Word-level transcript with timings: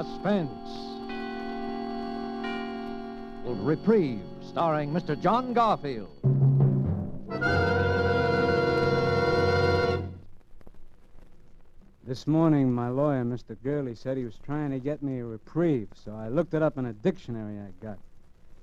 Suspense. 0.00 0.70
Old 3.44 3.60
Reprieve, 3.60 4.22
starring 4.48 4.94
Mr. 4.94 5.20
John 5.20 5.52
Garfield. 5.52 6.08
This 12.06 12.26
morning, 12.26 12.72
my 12.72 12.88
lawyer, 12.88 13.24
Mr. 13.24 13.54
Gurley, 13.62 13.94
said 13.94 14.16
he 14.16 14.24
was 14.24 14.38
trying 14.42 14.70
to 14.70 14.78
get 14.78 15.02
me 15.02 15.18
a 15.18 15.24
reprieve, 15.26 15.88
so 16.02 16.14
I 16.14 16.28
looked 16.28 16.54
it 16.54 16.62
up 16.62 16.78
in 16.78 16.86
a 16.86 16.94
dictionary 16.94 17.58
I 17.58 17.84
got. 17.84 17.98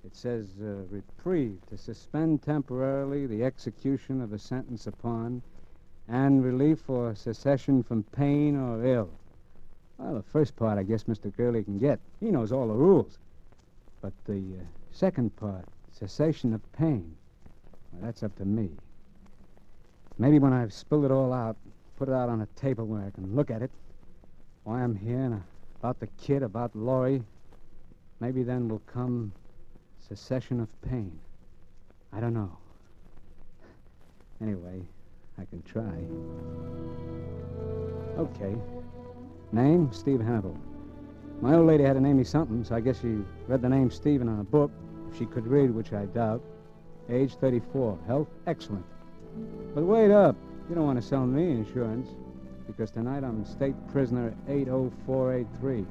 It 0.04 0.16
says 0.16 0.48
uh, 0.60 0.86
reprieve, 0.90 1.60
to 1.70 1.78
suspend 1.78 2.42
temporarily 2.42 3.28
the 3.28 3.44
execution 3.44 4.22
of 4.22 4.34
a 4.34 4.40
sentence 4.40 4.88
upon, 4.88 5.44
and 6.08 6.44
relief 6.44 6.90
or 6.90 7.14
cessation 7.14 7.84
from 7.84 8.02
pain 8.02 8.56
or 8.56 8.84
ill. 8.84 9.12
Well, 9.98 10.14
the 10.14 10.24
first 10.24 10.56
part, 10.56 10.78
I 10.78 10.84
guess 10.84 11.06
Mr. 11.06 11.36
Gurley 11.36 11.64
can 11.64 11.80
get. 11.80 12.00
He 12.20 12.30
knows 12.30 12.52
all 12.52 12.68
the 12.68 12.74
rules. 12.74 13.18
But 14.02 14.14
the 14.26 14.38
uh, 14.60 14.64
second 14.92 15.36
part, 15.36 15.66
cessation 15.92 16.54
of 16.54 16.72
pain, 16.74 17.16
well, 17.92 18.04
that's 18.04 18.22
up 18.22 18.36
to 18.38 18.46
me. 18.46 18.70
Maybe 20.20 20.40
when 20.40 20.54
I've 20.54 20.74
spilled 20.74 21.06
it 21.06 21.12
all 21.12 21.34
out, 21.34 21.58
put 21.98 22.10
it 22.10 22.14
out 22.14 22.30
on 22.30 22.42
a 22.42 22.46
table 22.60 22.86
where 22.86 23.02
I 23.02 23.10
can 23.10 23.36
look 23.36 23.50
at 23.50 23.62
it, 23.62 23.72
why 24.64 24.84
I'm 24.84 24.96
here, 24.96 25.20
and 25.20 25.44
about 25.80 26.00
the 26.00 26.08
kid, 26.22 26.44
about 26.44 26.76
Laurie, 26.76 27.24
maybe 28.20 28.44
then 28.44 28.68
will 28.68 28.82
come 28.86 29.32
cessation 30.08 30.60
of 30.60 30.70
pain. 30.82 31.20
I 32.14 32.20
don't 32.20 32.34
know. 32.34 32.58
Anyway, 34.42 34.82
I 35.40 35.46
can 35.46 35.62
try. 35.64 36.06
Okay. 38.18 38.56
Name, 39.52 39.92
Steve 39.94 40.20
Hannibal. 40.20 40.58
My 41.42 41.56
old 41.56 41.68
lady 41.68 41.84
had 41.84 41.94
to 41.94 42.02
name 42.02 42.18
me 42.18 42.24
something, 42.24 42.64
so 42.64 42.76
I 42.76 42.80
guess 42.80 43.00
she 43.00 43.20
read 43.48 43.62
the 43.62 43.70
name 43.70 43.92
Stephen 43.92 44.28
on 44.28 44.40
a 44.40 44.44
book. 44.44 44.72
If 45.10 45.18
she 45.18 45.26
could 45.26 45.48
read, 45.48 45.72
which 45.72 45.94
I 45.94 46.06
doubt. 46.06 46.42
Age 47.10 47.36
34. 47.36 47.98
Health, 48.08 48.28
excellent. 48.48 48.86
But 49.74 49.84
wait 49.84 50.12
up. 50.12 50.36
You 50.68 50.76
don't 50.76 50.86
want 50.86 51.00
to 51.00 51.08
sell 51.08 51.26
me 51.26 51.52
insurance. 51.52 52.10
Because 52.66 52.92
tonight 52.92 53.24
I'm 53.24 53.46
state 53.46 53.76
prisoner 53.88 54.36
80483. 54.50 55.86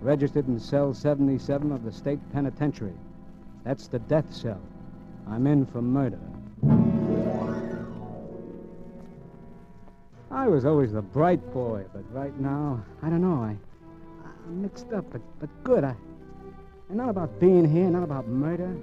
Registered 0.00 0.46
in 0.46 0.60
cell 0.60 0.94
77 0.94 1.72
of 1.72 1.82
the 1.82 1.90
state 1.90 2.20
penitentiary. 2.32 2.94
That's 3.64 3.88
the 3.88 3.98
death 4.00 4.32
cell. 4.32 4.60
I'm 5.26 5.46
in 5.46 5.66
for 5.66 5.82
murder. 5.82 6.20
I 10.34 10.48
was 10.48 10.64
always 10.64 10.90
the 10.90 11.00
bright 11.00 11.40
boy, 11.52 11.84
but 11.92 12.02
right 12.12 12.36
now, 12.40 12.84
I 13.02 13.08
don't 13.08 13.22
know. 13.22 13.44
I, 13.44 13.56
I'm 14.46 14.62
mixed 14.62 14.92
up, 14.92 15.04
but, 15.12 15.20
but 15.38 15.48
good. 15.62 15.84
I, 15.84 15.94
and 16.88 16.98
not 16.98 17.08
about 17.08 17.38
being 17.38 17.64
here, 17.64 17.88
not 17.88 18.02
about 18.02 18.26
murder. 18.26 18.76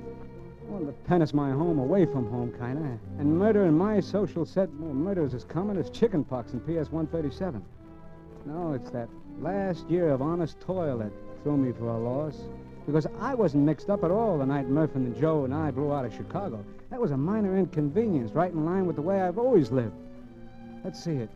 Well, 0.70 0.86
the 0.86 0.94
pen 0.94 1.22
is 1.22 1.34
my 1.34 1.52
home, 1.52 1.78
away 1.78 2.06
from 2.06 2.30
home, 2.32 2.54
kind 2.58 2.78
of. 2.78 3.20
And 3.20 3.38
murder 3.38 3.66
in 3.66 3.78
my 3.78 4.00
social 4.00 4.46
set, 4.46 4.70
well, 4.76 4.94
murder 4.94 5.26
is 5.26 5.34
as 5.34 5.44
common 5.44 5.78
as 5.78 5.90
chickenpox 5.90 6.54
in 6.54 6.62
PS 6.62 6.90
137. 6.90 7.62
No, 8.46 8.72
it's 8.72 8.90
that 8.92 9.10
last 9.42 9.90
year 9.90 10.10
of 10.12 10.22
honest 10.22 10.58
toil 10.62 11.00
that 11.00 11.12
threw 11.44 11.58
me 11.58 11.74
for 11.74 11.90
a 11.90 11.98
loss. 11.98 12.38
Because 12.86 13.08
I 13.20 13.36
wasn't 13.36 13.66
mixed 13.66 13.90
up 13.90 14.06
at 14.06 14.10
all 14.10 14.38
the 14.38 14.46
night 14.46 14.70
Murph 14.70 14.96
and 14.96 15.20
Joe 15.20 15.44
and 15.44 15.54
I 15.54 15.70
blew 15.70 15.92
out 15.92 16.06
of 16.06 16.14
Chicago. 16.14 16.64
That 16.92 17.02
was 17.02 17.12
a 17.12 17.18
minor 17.18 17.58
inconvenience, 17.58 18.32
right 18.32 18.54
in 18.54 18.64
line 18.64 18.86
with 18.86 18.96
the 18.96 19.02
way 19.02 19.22
I've 19.22 19.38
always 19.38 19.70
lived. 19.70 19.96
Let's 20.86 21.04
see 21.04 21.12
it. 21.12 21.30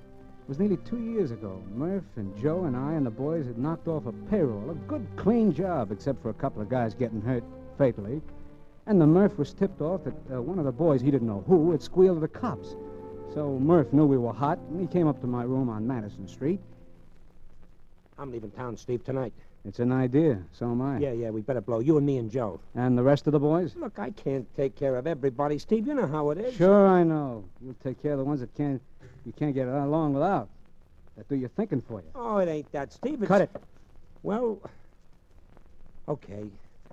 It 0.46 0.50
was 0.50 0.60
nearly 0.60 0.78
two 0.78 1.00
years 1.00 1.32
ago. 1.32 1.60
Murph 1.74 2.04
and 2.18 2.38
Joe 2.40 2.66
and 2.66 2.78
I 2.78 2.94
and 2.94 3.04
the 3.04 3.10
boys 3.10 3.48
had 3.48 3.58
knocked 3.58 3.88
off 3.88 4.06
a 4.06 4.12
payroll. 4.30 4.70
A 4.70 4.76
good, 4.76 5.08
clean 5.16 5.52
job, 5.52 5.92
except 5.92 6.22
for 6.22 6.30
a 6.30 6.36
couple 6.36 6.62
of 6.62 6.70
guys 6.70 6.94
getting 6.94 7.20
hurt 7.20 7.44
fatally. 7.80 8.22
And 8.86 9.02
the 9.02 9.08
Murph 9.08 9.40
was 9.40 9.56
tipped 9.56 9.82
off 9.82 10.04
that 10.04 10.14
uh, 10.32 10.40
one 10.40 10.60
of 10.60 10.66
the 10.66 10.72
boys, 10.72 11.02
he 11.02 11.10
didn't 11.10 11.28
know 11.28 11.44
who, 11.48 11.72
had 11.72 11.82
squealed 11.82 12.18
to 12.18 12.22
the 12.22 12.28
cops. 12.28 12.76
So 13.34 13.58
Murph 13.58 13.92
knew 13.92 14.06
we 14.06 14.20
were 14.20 14.34
hot, 14.34 14.60
and 14.70 14.80
he 14.80 14.86
came 14.86 15.08
up 15.08 15.20
to 15.22 15.28
my 15.28 15.42
room 15.42 15.68
on 15.68 15.88
Madison 15.88 16.28
Street. 16.28 16.60
I'm 18.20 18.32
leaving 18.32 18.52
town, 18.52 18.78
Steve, 18.78 19.04
tonight. 19.04 19.34
It's 19.68 19.80
an 19.80 19.92
idea. 19.92 20.44
So 20.52 20.70
am 20.70 20.80
I. 20.80 21.00
Yeah, 21.00 21.14
yeah, 21.14 21.32
we 21.32 21.42
better 21.42 21.60
blow. 21.60 21.80
You 21.80 21.98
and 21.98 22.06
me 22.06 22.18
and 22.18 22.30
Joe. 22.30 22.60
And 22.76 22.96
the 22.96 23.02
rest 23.02 23.26
of 23.26 23.34
the 23.34 23.40
boys? 23.40 23.76
Look, 23.76 23.98
I 23.98 24.12
can't 24.12 24.46
take 24.56 24.76
care 24.76 24.96
of 24.96 25.08
everybody, 25.08 25.58
Steve. 25.58 25.88
You 25.88 25.96
know 25.96 26.06
how 26.06 26.30
it 26.30 26.38
is. 26.38 26.54
Sure, 26.56 26.88
I 26.88 27.04
know. 27.04 27.46
You'll 27.64 27.74
take 27.84 28.00
care 28.00 28.12
of 28.12 28.20
the 28.20 28.24
ones 28.24 28.42
that 28.42 28.54
can't 28.54 28.80
you 29.26 29.34
can't 29.34 29.54
get 29.54 29.68
along 29.68 30.14
without. 30.14 30.50
That 31.18 31.28
do 31.30 31.36
your 31.36 31.50
thinking 31.50 31.82
for 31.82 32.02
you. 32.02 32.08
Oh, 32.14 32.38
it 32.38 32.50
ain't 32.50 32.72
that, 32.74 32.92
Steve. 32.92 33.22
It's... 33.22 33.28
Cut 33.28 33.42
it. 33.42 33.50
Well, 34.24 34.60
okay. 36.08 36.46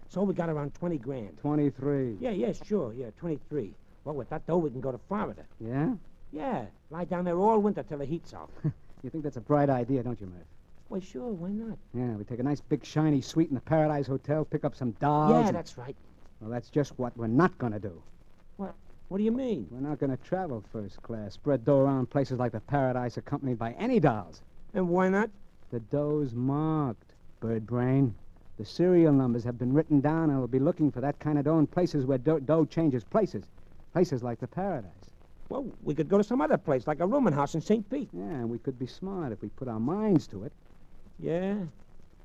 So 0.09 0.23
we 0.23 0.35
got 0.35 0.49
around 0.49 0.75
20 0.75 0.99
grand. 0.99 1.39
23. 1.41 2.19
Yeah, 2.21 2.31
yeah, 2.31 2.53
sure. 2.53 2.93
Yeah, 2.93 3.11
23. 3.19 3.75
Well, 4.05 4.15
with 4.15 4.31
that 4.31 4.47
dough, 4.47 4.59
we 4.59 4.71
can 4.71 4.81
go 4.81 4.93
to 4.93 5.01
Florida. 5.09 5.43
Yeah? 5.61 5.95
Yeah. 6.33 6.67
Lie 6.91 7.05
down 7.05 7.25
there 7.25 7.39
all 7.39 7.59
winter 7.59 7.83
till 7.83 7.99
the 7.99 8.05
heat's 8.05 8.35
off. 8.35 8.51
you 9.03 9.11
think 9.11 9.25
that's 9.25 9.37
a 9.37 9.41
bright 9.41 9.71
idea, 9.71 10.03
don't 10.03 10.21
you, 10.21 10.27
Murph? 10.27 10.47
Well, 10.89 11.01
sure. 11.01 11.33
Why 11.33 11.49
not? 11.49 11.79
Yeah, 11.95 12.15
we 12.17 12.25
take 12.25 12.39
a 12.39 12.43
nice 12.43 12.61
big 12.61 12.85
shiny 12.85 13.23
suite 13.23 13.49
in 13.49 13.55
the 13.55 13.61
Paradise 13.63 14.07
Hotel, 14.07 14.45
pick 14.45 14.65
up 14.65 14.75
some 14.75 14.93
dolls. 14.93 15.33
Yeah, 15.33 15.47
and- 15.49 15.57
that's 15.57 15.79
right. 15.79 15.97
Well, 16.41 16.51
that's 16.51 16.71
just 16.71 16.99
what 16.99 17.17
we're 17.17 17.29
not 17.29 17.57
going 17.59 17.73
to 17.73 17.79
do. 17.79 18.03
What? 19.13 19.19
Do 19.19 19.25
you 19.25 19.31
mean? 19.31 19.67
We're 19.71 19.87
not 19.87 20.01
going 20.01 20.17
to 20.17 20.25
travel 20.25 20.65
first 20.73 21.03
class, 21.03 21.35
spread 21.35 21.67
dough 21.67 21.81
around 21.81 22.09
places 22.09 22.39
like 22.39 22.53
the 22.53 22.61
Paradise 22.61 23.19
accompanied 23.19 23.59
by 23.59 23.73
any 23.73 24.01
dolls. 24.01 24.41
And 24.73 24.89
why 24.89 25.11
not? 25.11 25.29
The 25.71 25.81
dough's 25.81 26.33
marked, 26.33 27.13
bird 27.39 27.67
brain. 27.67 28.15
The 28.57 28.65
serial 28.65 29.13
numbers 29.13 29.45
have 29.45 29.59
been 29.59 29.75
written 29.75 30.01
down, 30.01 30.31
and 30.31 30.39
we'll 30.39 30.49
be 30.49 30.59
looking 30.59 30.91
for 30.91 31.03
that 31.03 31.19
kind 31.19 31.39
of 31.39 31.45
dough 31.45 31.59
in 31.59 31.67
places 31.67 32.07
where 32.07 32.17
dough, 32.17 32.39
dough 32.39 32.65
changes 32.65 33.05
places. 33.05 33.45
Places 33.93 34.23
like 34.23 34.41
the 34.41 34.47
Paradise. 34.47 35.11
Well, 35.51 35.67
we 35.83 35.95
could 35.95 36.09
go 36.09 36.17
to 36.17 36.25
some 36.25 36.41
other 36.41 36.57
place, 36.57 36.87
like 36.87 37.01
a 37.01 37.07
rooming 37.07 37.35
house 37.35 37.55
in 37.55 37.61
St. 37.61 37.87
Pete. 37.91 38.09
Yeah, 38.15 38.23
and 38.23 38.49
we 38.49 38.57
could 38.57 38.79
be 38.79 38.87
smart 38.87 39.31
if 39.31 39.43
we 39.43 39.51
put 39.51 39.69
our 39.69 39.81
minds 39.81 40.27
to 40.29 40.45
it. 40.45 40.53
Yeah? 41.19 41.57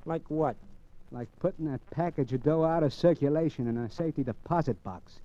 Like 0.06 0.24
what? 0.30 0.56
Like 1.12 1.28
putting 1.42 1.66
that 1.66 1.82
package 1.92 2.32
of 2.32 2.44
dough 2.44 2.64
out 2.64 2.84
of 2.84 2.94
circulation 2.94 3.68
in 3.68 3.76
a 3.76 3.90
safety 3.90 4.24
deposit 4.24 4.82
box. 4.86 5.20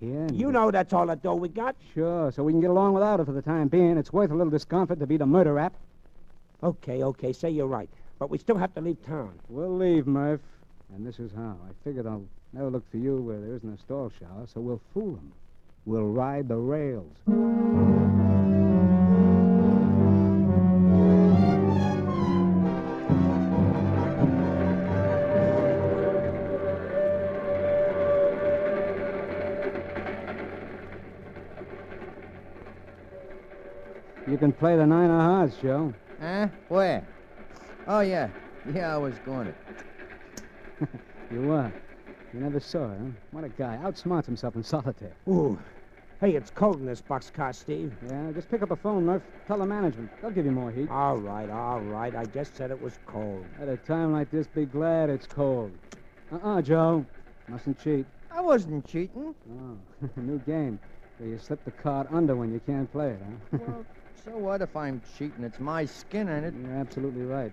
And- 0.00 0.36
You 0.36 0.52
know 0.52 0.70
that's 0.70 0.92
all 0.92 1.06
the 1.06 1.16
dough 1.16 1.34
we 1.34 1.48
got. 1.48 1.74
Sure, 1.94 2.30
so 2.30 2.42
we 2.44 2.52
can 2.52 2.60
get 2.60 2.70
along 2.70 2.94
without 2.94 3.20
it 3.20 3.26
for 3.26 3.32
the 3.32 3.42
time 3.42 3.68
being. 3.68 3.96
It's 3.98 4.12
worth 4.12 4.30
a 4.30 4.34
little 4.34 4.50
discomfort 4.50 4.98
to 5.00 5.06
beat 5.06 5.20
a 5.20 5.26
murder 5.26 5.54
rap. 5.54 5.74
Okay, 6.62 7.02
okay, 7.02 7.32
say 7.32 7.50
you're 7.50 7.66
right. 7.66 7.88
But 8.18 8.30
we 8.30 8.38
still 8.38 8.56
have 8.56 8.74
to 8.74 8.80
leave 8.80 9.04
town. 9.06 9.32
We'll 9.48 9.76
leave, 9.76 10.06
Murph. 10.06 10.40
And 10.94 11.06
this 11.06 11.18
is 11.18 11.30
how. 11.32 11.56
I 11.68 11.72
figured 11.84 12.06
I'll 12.06 12.24
never 12.52 12.70
look 12.70 12.88
for 12.90 12.96
you 12.96 13.16
where 13.18 13.40
there 13.40 13.54
isn't 13.54 13.72
a 13.72 13.78
stall 13.78 14.10
shower, 14.18 14.46
so 14.52 14.60
we'll 14.60 14.80
fool 14.94 15.12
them. 15.12 15.32
We'll 15.84 16.08
ride 16.08 16.48
the 16.48 16.56
rails. 16.56 17.12
You 34.28 34.36
can 34.36 34.52
play 34.52 34.76
the 34.76 34.86
nine 34.86 35.10
of 35.10 35.20
hearts, 35.20 35.56
Joe. 35.62 35.94
Huh? 36.20 36.48
Where? 36.68 37.06
Oh, 37.86 38.00
yeah. 38.00 38.28
Yeah, 38.74 38.94
I 38.94 38.98
was 38.98 39.14
going 39.24 39.46
to. 39.46 40.88
You 41.30 41.42
were. 41.42 41.70
You 42.32 42.40
never 42.40 42.58
saw 42.58 42.88
her, 42.88 42.96
huh? 42.98 43.10
What 43.32 43.44
a 43.44 43.50
guy. 43.50 43.78
Outsmarts 43.82 44.24
himself 44.24 44.56
in 44.56 44.62
solitaire. 44.62 45.12
Ooh. 45.28 45.58
Hey, 46.20 46.34
it's 46.34 46.50
cold 46.50 46.80
in 46.80 46.86
this 46.86 47.02
boxcar, 47.02 47.54
Steve. 47.54 47.94
Yeah, 48.06 48.32
just 48.32 48.50
pick 48.50 48.62
up 48.62 48.70
a 48.70 48.76
phone, 48.76 49.04
Murph. 49.04 49.22
Tell 49.46 49.58
the 49.58 49.66
management. 49.66 50.10
They'll 50.22 50.30
give 50.30 50.46
you 50.46 50.52
more 50.52 50.70
heat. 50.70 50.88
All 50.90 51.18
right, 51.18 51.50
all 51.50 51.80
right. 51.80 52.14
I 52.16 52.24
just 52.24 52.56
said 52.56 52.70
it 52.70 52.80
was 52.80 52.98
cold. 53.06 53.44
At 53.60 53.68
a 53.68 53.76
time 53.76 54.12
like 54.12 54.30
this, 54.30 54.46
be 54.46 54.64
glad 54.64 55.10
it's 55.10 55.26
cold. 55.26 55.70
Uh-uh, 56.32 56.62
Joe. 56.62 57.04
Mustn't 57.46 57.78
cheat. 57.82 58.06
I 58.30 58.40
wasn't 58.40 58.86
cheating. 58.86 59.34
Oh, 59.60 59.76
new 60.16 60.38
game. 60.40 60.78
Where 61.18 61.28
you 61.28 61.38
slip 61.38 61.62
the 61.64 61.72
card 61.72 62.06
under 62.10 62.36
when 62.36 62.52
you 62.52 62.60
can't 62.66 62.90
play 62.90 63.10
it, 63.10 63.20
huh? 63.52 63.58
Well, 63.66 63.86
so 64.28 64.38
what 64.38 64.62
if 64.62 64.76
I'm 64.76 65.00
cheating? 65.16 65.44
It's 65.44 65.60
my 65.60 65.84
skin, 65.84 66.28
ain't 66.28 66.44
it? 66.44 66.54
You're 66.54 66.76
absolutely 66.76 67.22
right. 67.22 67.52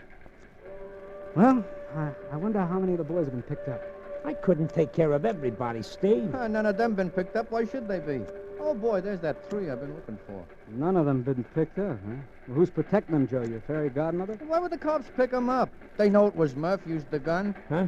Well, 1.35 1.63
I, 1.95 2.11
I 2.31 2.37
wonder 2.37 2.59
how 2.59 2.79
many 2.79 2.93
of 2.93 2.97
the 2.97 3.03
boys 3.03 3.25
have 3.25 3.33
been 3.33 3.43
picked 3.43 3.69
up. 3.69 3.81
I 4.25 4.33
couldn't 4.33 4.73
take 4.73 4.91
care 4.91 5.11
of 5.13 5.25
everybody, 5.25 5.83
Steve. 5.83 6.33
Uh, 6.33 6.47
none 6.47 6.65
of 6.65 6.77
them 6.77 6.95
been 6.95 7.09
picked 7.09 7.35
up. 7.35 7.51
Why 7.51 7.65
should 7.65 7.87
they 7.87 7.99
be? 7.99 8.21
Oh, 8.59 8.73
boy, 8.73 9.01
there's 9.01 9.19
that 9.19 9.49
three 9.49 9.69
I've 9.69 9.79
been 9.79 9.93
looking 9.93 10.17
for. 10.25 10.43
None 10.71 10.97
of 10.97 11.05
them 11.05 11.21
been 11.21 11.43
picked 11.43 11.77
up, 11.77 11.97
huh? 12.07 12.15
Well, 12.47 12.57
who's 12.57 12.69
protecting 12.69 13.13
them, 13.13 13.27
Joe? 13.27 13.43
Your 13.43 13.61
fairy 13.61 13.89
godmother? 13.89 14.39
Why 14.47 14.59
would 14.59 14.71
the 14.71 14.77
cops 14.77 15.05
pick 15.15 15.31
them 15.31 15.49
up? 15.49 15.69
They 15.97 16.09
know 16.09 16.25
it 16.25 16.35
was 16.35 16.55
Murph 16.55 16.81
used 16.87 17.11
the 17.11 17.19
gun. 17.19 17.55
Huh? 17.69 17.87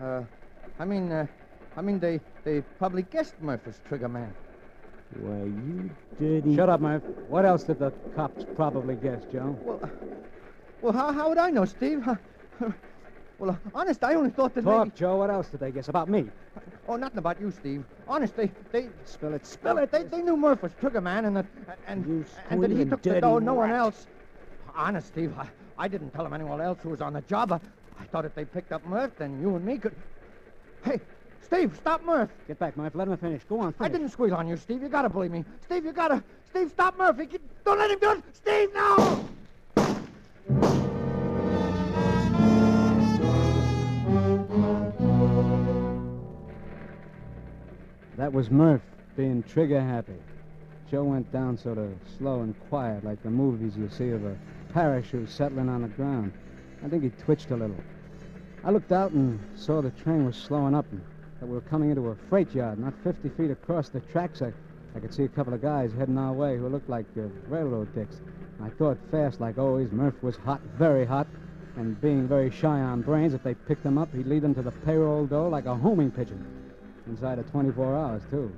Uh, 0.00 0.22
I 0.78 0.84
mean, 0.84 1.10
uh, 1.10 1.26
I 1.76 1.82
mean, 1.82 1.98
they, 1.98 2.20
they 2.44 2.60
probably 2.78 3.02
guessed 3.02 3.34
Murph 3.40 3.66
was 3.66 3.80
trigger 3.88 4.08
man. 4.08 4.32
Why, 5.20 5.44
you 5.44 5.90
dirty... 6.18 6.56
Shut 6.56 6.68
up, 6.68 6.80
Murph. 6.80 7.02
What 7.28 7.44
else 7.44 7.64
did 7.64 7.78
the 7.78 7.90
cops 8.14 8.44
probably 8.56 8.96
guess, 8.96 9.22
Joe? 9.32 9.56
Well, 9.62 9.80
uh, 9.82 9.88
well, 10.80 10.92
how, 10.92 11.12
how 11.12 11.28
would 11.28 11.38
I 11.38 11.50
know, 11.50 11.64
Steve? 11.64 12.06
Well, 13.38 13.50
uh, 13.50 13.56
honest, 13.74 14.04
I 14.04 14.14
only 14.14 14.30
thought 14.30 14.54
that 14.54 14.62
Talk, 14.62 14.86
maybe... 14.86 14.96
Joe. 14.96 15.16
What 15.16 15.30
else 15.30 15.48
did 15.48 15.60
they 15.60 15.70
guess? 15.72 15.88
About 15.88 16.08
me? 16.08 16.28
Oh, 16.86 16.96
nothing 16.96 17.18
about 17.18 17.40
you, 17.40 17.50
Steve. 17.50 17.84
Honest, 18.06 18.36
they... 18.36 18.50
they 18.70 18.88
Spill 19.04 19.34
it, 19.34 19.46
spill 19.46 19.78
it. 19.78 19.90
they, 19.90 20.04
they 20.04 20.22
knew 20.22 20.36
Murph 20.36 20.62
was 20.62 20.72
Trigger 20.80 21.00
Man 21.00 21.24
and 21.24 21.36
that... 21.36 21.46
And, 21.86 22.06
You 22.06 22.24
and 22.50 22.62
that 22.62 22.70
he 22.70 22.84
took 22.84 23.02
the 23.02 23.20
dough, 23.20 23.38
no 23.38 23.54
one 23.54 23.70
else. 23.70 24.06
Honest, 24.74 25.08
Steve, 25.08 25.34
I, 25.36 25.48
I 25.76 25.88
didn't 25.88 26.10
tell 26.10 26.24
him 26.24 26.32
anyone 26.32 26.60
else 26.60 26.78
who 26.82 26.90
was 26.90 27.00
on 27.00 27.12
the 27.12 27.20
job. 27.22 27.52
I, 27.52 27.60
I 28.00 28.04
thought 28.04 28.24
if 28.24 28.34
they 28.34 28.44
picked 28.44 28.72
up 28.72 28.86
Murph, 28.86 29.12
then 29.18 29.40
you 29.40 29.54
and 29.56 29.64
me 29.64 29.78
could... 29.78 29.94
Hey, 30.84 31.00
Steve, 31.44 31.76
stop 31.76 32.04
Murph. 32.04 32.30
Get 32.48 32.58
back, 32.58 32.76
Murph. 32.76 32.94
Let 32.94 33.08
him 33.08 33.16
finish. 33.16 33.42
Go 33.44 33.60
on, 33.60 33.74
I 33.78 33.88
didn't 33.88 34.08
squeal 34.10 34.34
on 34.34 34.48
you, 34.48 34.56
Steve. 34.56 34.82
You 34.82 34.88
gotta 34.88 35.08
believe 35.08 35.30
me. 35.30 35.44
Steve, 35.64 35.84
you 35.84 35.92
gotta... 35.92 36.22
Steve, 36.50 36.70
stop 36.70 36.96
Murphy. 36.96 37.28
Don't 37.64 37.78
let 37.78 37.90
him 37.90 37.98
do 37.98 38.10
it. 38.12 38.22
Steve, 38.32 38.72
no! 38.74 39.28
That 48.16 48.32
was 48.32 48.50
Murph 48.50 48.82
being 49.16 49.42
trigger 49.42 49.80
happy. 49.80 50.14
Joe 50.90 51.04
went 51.04 51.32
down 51.32 51.56
sort 51.58 51.78
of 51.78 51.92
slow 52.18 52.42
and 52.42 52.54
quiet, 52.68 53.04
like 53.04 53.22
the 53.22 53.30
movies 53.30 53.76
you 53.76 53.88
see 53.88 54.10
of 54.10 54.24
a 54.24 54.36
parachute 54.72 55.28
settling 55.28 55.68
on 55.68 55.82
the 55.82 55.88
ground. 55.88 56.32
I 56.84 56.88
think 56.88 57.02
he 57.02 57.10
twitched 57.10 57.50
a 57.50 57.56
little. 57.56 57.76
I 58.64 58.70
looked 58.70 58.92
out 58.92 59.10
and 59.12 59.40
saw 59.56 59.80
the 59.82 59.90
train 59.90 60.24
was 60.24 60.36
slowing 60.36 60.74
up 60.74 60.86
and 60.92 61.02
that 61.42 61.48
we 61.48 61.54
were 61.54 61.60
coming 61.62 61.90
into 61.90 62.06
a 62.06 62.14
freight 62.28 62.54
yard, 62.54 62.78
not 62.78 62.94
50 63.02 63.28
feet 63.30 63.50
across 63.50 63.88
the 63.88 63.98
tracks. 63.98 64.42
I, 64.42 64.52
I 64.94 65.00
could 65.00 65.12
see 65.12 65.24
a 65.24 65.28
couple 65.28 65.52
of 65.52 65.60
guys 65.60 65.90
heading 65.98 66.16
our 66.16 66.32
way 66.32 66.56
who 66.56 66.68
looked 66.68 66.88
like 66.88 67.06
uh, 67.18 67.22
railroad 67.48 67.92
dicks. 67.96 68.20
I 68.62 68.68
thought 68.68 68.96
fast, 69.10 69.40
like 69.40 69.58
always. 69.58 69.90
Murph 69.90 70.22
was 70.22 70.36
hot, 70.36 70.60
very 70.78 71.04
hot, 71.04 71.26
and 71.74 72.00
being 72.00 72.28
very 72.28 72.48
shy 72.48 72.78
on 72.78 73.02
brains, 73.02 73.34
if 73.34 73.42
they 73.42 73.54
picked 73.54 73.84
him 73.84 73.98
up, 73.98 74.14
he'd 74.14 74.28
lead 74.28 74.42
them 74.42 74.54
to 74.54 74.62
the 74.62 74.70
payroll 74.70 75.26
door 75.26 75.48
like 75.48 75.66
a 75.66 75.74
homing 75.74 76.12
pigeon. 76.12 76.46
Inside 77.08 77.40
of 77.40 77.50
24 77.50 77.96
hours, 77.96 78.22
too. 78.30 78.56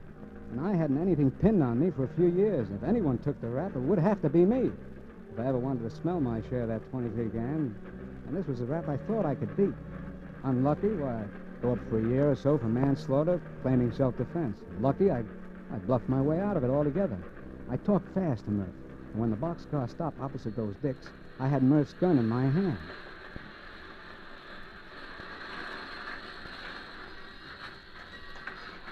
And 0.53 0.61
I 0.61 0.75
hadn't 0.77 1.01
anything 1.01 1.31
pinned 1.31 1.63
on 1.63 1.81
me 1.81 1.91
for 1.91 2.05
a 2.05 2.15
few 2.17 2.29
years. 2.29 2.69
If 2.69 2.87
anyone 2.87 3.17
took 3.17 3.41
the 3.41 3.49
rap, 3.49 3.75
it 3.77 3.81
would 3.81 3.99
have 3.99 4.21
to 4.21 4.29
be 4.29 4.45
me. 4.45 4.71
If 5.33 5.41
I 5.41 5.47
ever 5.47 5.59
wanted 5.59 5.89
to 5.89 5.97
smell 5.97 6.21
my 6.21 6.43
share 6.51 6.65
of 6.65 6.69
that 6.69 6.83
23 6.91 7.31
gang. 7.31 7.75
And 8.27 8.37
this 8.37 8.47
was 8.47 8.61
a 8.61 8.67
rap 8.67 8.91
I 8.91 8.99
thought 8.99 9.25
I 9.25 9.35
could 9.35 9.57
beat. 9.57 9.73
Unlucky, 10.43 10.89
why, 10.89 11.25
go 11.65 11.73
up 11.73 11.79
for 11.89 11.99
a 11.99 12.09
year 12.11 12.31
or 12.31 12.37
so 12.37 12.59
for 12.59 12.67
manslaughter, 12.67 13.41
claiming 13.63 13.91
self-defense. 13.91 14.59
Lucky, 14.81 15.11
I, 15.11 15.21
I 15.73 15.79
bluffed 15.87 16.09
my 16.11 16.21
way 16.21 16.39
out 16.39 16.59
of 16.59 16.65
it 16.65 16.69
altogether. 16.69 17.17
I 17.71 17.79
talked 17.79 18.13
fast 18.15 18.45
to 18.45 18.51
Murph. 18.51 18.69
And 19.13 19.21
when 19.21 19.31
the 19.31 19.37
boxcar 19.37 19.89
stopped 19.89 20.21
opposite 20.21 20.55
those 20.57 20.75
dicks, 20.83 21.07
I 21.41 21.49
had 21.49 21.63
Murph's 21.63 21.95
gun 21.95 22.19
in 22.19 22.29
my 22.29 22.43
hand. 22.43 22.77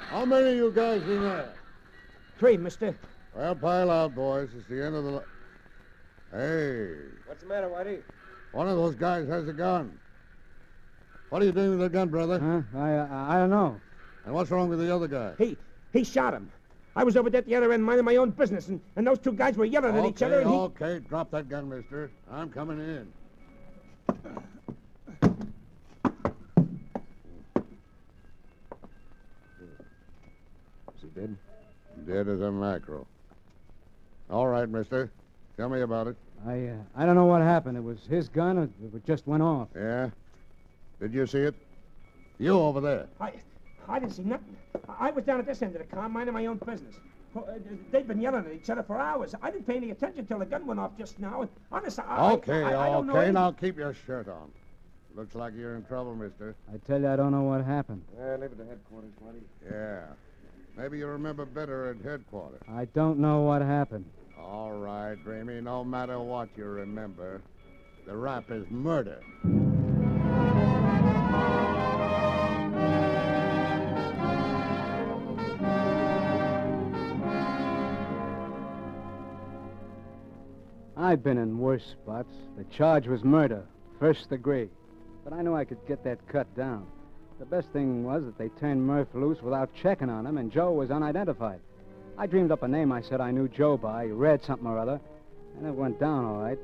How 0.08 0.24
many 0.24 0.50
of 0.50 0.56
you 0.56 0.72
guys 0.72 1.02
in 1.02 1.20
there? 1.22 1.52
Three, 2.38 2.56
mister. 2.56 2.96
Well, 3.36 3.54
pile 3.54 3.90
out, 3.90 4.14
boys. 4.14 4.48
It's 4.56 4.66
the 4.68 4.82
end 4.82 4.94
of 4.94 5.04
the. 5.04 5.10
Li- 5.10 5.20
hey, 6.32 6.94
What's 7.26 7.42
the 7.42 7.48
matter, 7.48 7.68
Whitey? 7.68 8.00
one 8.52 8.68
of 8.68 8.76
those 8.76 8.94
guys 8.94 9.28
has 9.28 9.48
a 9.48 9.52
gun. 9.52 9.98
What 11.32 11.40
are 11.40 11.46
you 11.46 11.52
doing 11.52 11.70
with 11.70 11.78
the 11.78 11.88
gun, 11.88 12.10
brother? 12.10 12.38
Huh? 12.38 12.78
I, 12.78 12.90
I, 12.90 13.36
I 13.36 13.38
don't 13.38 13.48
know. 13.48 13.80
And 14.26 14.34
what's 14.34 14.50
wrong 14.50 14.68
with 14.68 14.80
the 14.80 14.94
other 14.94 15.08
guy? 15.08 15.32
He 15.38 15.56
he 15.90 16.04
shot 16.04 16.34
him. 16.34 16.52
I 16.94 17.04
was 17.04 17.16
over 17.16 17.30
there 17.30 17.38
at 17.38 17.46
the 17.46 17.56
other 17.56 17.72
end 17.72 17.82
minding 17.82 18.04
my 18.04 18.16
own 18.16 18.32
business, 18.32 18.68
and, 18.68 18.82
and 18.96 19.06
those 19.06 19.18
two 19.18 19.32
guys 19.32 19.56
were 19.56 19.64
yelling 19.64 19.96
at 19.96 20.04
each 20.04 20.20
other, 20.20 20.42
Okay, 20.42 20.44
and 20.44 20.50
he... 20.50 20.56
okay, 20.58 20.98
drop 21.08 21.30
that 21.30 21.48
gun, 21.48 21.70
mister. 21.70 22.10
I'm 22.30 22.50
coming 22.50 22.80
in. 22.80 23.10
Is 30.94 31.00
he 31.00 31.08
dead? 31.18 31.34
Dead 32.06 32.28
as 32.28 32.42
a 32.42 32.52
mackerel. 32.52 33.06
All 34.28 34.48
right, 34.48 34.68
mister. 34.68 35.10
Tell 35.56 35.70
me 35.70 35.80
about 35.80 36.08
it. 36.08 36.16
I, 36.46 36.66
uh, 36.66 36.74
I 36.94 37.06
don't 37.06 37.14
know 37.14 37.24
what 37.24 37.40
happened. 37.40 37.78
It 37.78 37.84
was 37.84 38.00
his 38.06 38.28
gun, 38.28 38.58
or 38.58 38.64
it 38.64 39.06
just 39.06 39.26
went 39.26 39.42
off. 39.42 39.68
Yeah? 39.74 40.10
Did 41.02 41.12
you 41.14 41.26
see 41.26 41.40
it? 41.40 41.56
You 42.38 42.52
over 42.60 42.80
there. 42.80 43.08
I, 43.20 43.32
I 43.88 43.98
didn't 43.98 44.12
see 44.14 44.22
nothing. 44.22 44.56
I 44.88 45.08
I 45.08 45.10
was 45.10 45.24
down 45.24 45.40
at 45.40 45.46
this 45.46 45.60
end 45.60 45.74
of 45.74 45.80
the 45.82 45.96
car 45.96 46.08
minding 46.08 46.32
my 46.32 46.46
own 46.46 46.58
business. 46.58 46.94
Uh, 47.36 47.40
They've 47.90 48.06
been 48.06 48.20
yelling 48.20 48.46
at 48.46 48.52
each 48.52 48.70
other 48.70 48.84
for 48.84 49.00
hours. 49.00 49.34
I 49.42 49.50
didn't 49.50 49.66
pay 49.66 49.76
any 49.78 49.90
attention 49.90 50.26
till 50.26 50.38
the 50.38 50.46
gun 50.46 50.64
went 50.64 50.78
off 50.78 50.92
just 50.96 51.18
now. 51.18 51.40
And 51.42 51.50
honest, 51.72 51.98
I, 51.98 52.32
Okay, 52.34 52.62
I, 52.62 52.72
I, 52.74 52.86
I 52.88 52.90
don't 52.92 53.08
know 53.08 53.14
okay. 53.14 53.24
any- 53.24 53.32
Now 53.32 53.50
keep 53.50 53.76
your 53.76 53.94
shirt 54.06 54.28
on. 54.28 54.52
Looks 55.16 55.34
like 55.34 55.54
you're 55.56 55.74
in 55.74 55.84
trouble, 55.84 56.14
mister. 56.14 56.54
I 56.72 56.76
tell 56.86 57.00
you, 57.00 57.08
I 57.08 57.16
don't 57.16 57.32
know 57.32 57.42
what 57.42 57.64
happened. 57.64 58.02
Yeah, 58.16 58.36
leave 58.36 58.52
it 58.52 58.58
to 58.58 58.64
headquarters, 58.64 59.10
buddy. 59.20 59.40
Yeah. 59.68 60.04
Maybe 60.76 60.98
you 60.98 61.06
remember 61.08 61.44
better 61.44 61.90
at 61.90 61.96
headquarters. 62.02 62.62
I 62.72 62.84
don't 62.94 63.18
know 63.18 63.40
what 63.40 63.60
happened. 63.60 64.04
All 64.40 64.72
right, 64.72 65.16
Dreamy. 65.24 65.60
No 65.60 65.82
matter 65.84 66.18
what 66.20 66.48
you 66.56 66.64
remember, 66.64 67.42
the 68.06 68.16
rap 68.16 68.50
is 68.50 68.64
murder. 68.70 69.20
I've 81.12 81.22
been 81.22 81.36
in 81.36 81.58
worse 81.58 81.84
spots. 81.84 82.34
The 82.56 82.64
charge 82.74 83.06
was 83.06 83.22
murder, 83.22 83.66
first 84.00 84.30
degree. 84.30 84.70
But 85.24 85.34
I 85.34 85.42
knew 85.42 85.54
I 85.54 85.66
could 85.66 85.86
get 85.86 86.02
that 86.04 86.26
cut 86.26 86.46
down. 86.56 86.86
The 87.38 87.44
best 87.44 87.68
thing 87.68 88.02
was 88.02 88.24
that 88.24 88.38
they 88.38 88.48
turned 88.48 88.86
Murph 88.86 89.08
loose 89.12 89.42
without 89.42 89.68
checking 89.74 90.08
on 90.08 90.24
him, 90.24 90.38
and 90.38 90.50
Joe 90.50 90.72
was 90.72 90.90
unidentified. 90.90 91.60
I 92.16 92.26
dreamed 92.26 92.50
up 92.50 92.62
a 92.62 92.68
name 92.68 92.92
I 92.92 93.02
said 93.02 93.20
I 93.20 93.30
knew 93.30 93.46
Joe 93.48 93.76
by, 93.76 94.06
read 94.06 94.42
something 94.42 94.66
or 94.66 94.78
other, 94.78 95.00
and 95.58 95.66
it 95.66 95.74
went 95.74 96.00
down 96.00 96.24
all 96.24 96.40
right. 96.40 96.58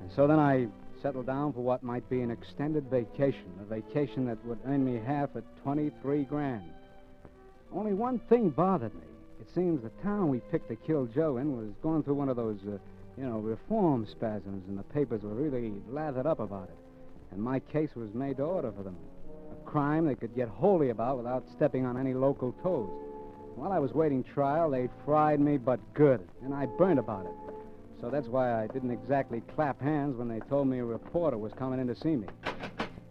And 0.00 0.10
so 0.16 0.26
then 0.26 0.40
I 0.40 0.66
settled 1.02 1.26
down 1.26 1.52
for 1.52 1.60
what 1.60 1.82
might 1.82 2.08
be 2.08 2.20
an 2.20 2.30
extended 2.30 2.90
vacation, 2.90 3.52
a 3.60 3.64
vacation 3.64 4.26
that 4.26 4.44
would 4.44 4.58
earn 4.66 4.84
me 4.84 5.00
half 5.04 5.30
at 5.36 5.44
23 5.62 6.24
grand. 6.24 6.70
Only 7.72 7.92
one 7.92 8.18
thing 8.28 8.50
bothered 8.50 8.94
me. 8.94 9.06
It 9.40 9.48
seems 9.54 9.82
the 9.82 9.90
town 10.02 10.28
we 10.28 10.40
picked 10.50 10.68
to 10.68 10.76
kill 10.76 11.06
Joe 11.06 11.36
in 11.36 11.56
was 11.56 11.74
going 11.82 12.02
through 12.02 12.14
one 12.14 12.28
of 12.28 12.36
those, 12.36 12.58
uh, 12.66 12.78
you 13.18 13.24
know, 13.24 13.38
reform 13.38 14.06
spasms, 14.10 14.64
and 14.68 14.78
the 14.78 14.82
papers 14.82 15.22
were 15.22 15.34
really 15.34 15.72
lathered 15.88 16.26
up 16.26 16.40
about 16.40 16.68
it. 16.68 16.78
And 17.32 17.42
my 17.42 17.60
case 17.60 17.90
was 17.94 18.14
made 18.14 18.38
to 18.38 18.44
order 18.44 18.72
for 18.72 18.82
them. 18.82 18.96
A 19.52 19.68
crime 19.68 20.06
they 20.06 20.14
could 20.14 20.34
get 20.34 20.48
holy 20.48 20.90
about 20.90 21.18
without 21.18 21.44
stepping 21.54 21.84
on 21.84 21.98
any 21.98 22.14
local 22.14 22.52
toes. 22.62 22.90
While 23.56 23.72
I 23.72 23.78
was 23.78 23.92
waiting 23.92 24.22
trial, 24.22 24.70
they 24.70 24.88
fried 25.04 25.40
me 25.40 25.56
but 25.56 25.80
good, 25.94 26.26
and 26.42 26.54
I 26.54 26.66
burned 26.66 26.98
about 26.98 27.26
it. 27.26 27.54
So 28.00 28.10
that's 28.10 28.28
why 28.28 28.62
I 28.62 28.66
didn't 28.66 28.90
exactly 28.90 29.42
clap 29.54 29.80
hands 29.80 30.16
when 30.16 30.28
they 30.28 30.40
told 30.40 30.68
me 30.68 30.78
a 30.78 30.84
reporter 30.84 31.38
was 31.38 31.52
coming 31.54 31.80
in 31.80 31.86
to 31.86 31.96
see 31.96 32.16
me. 32.16 32.26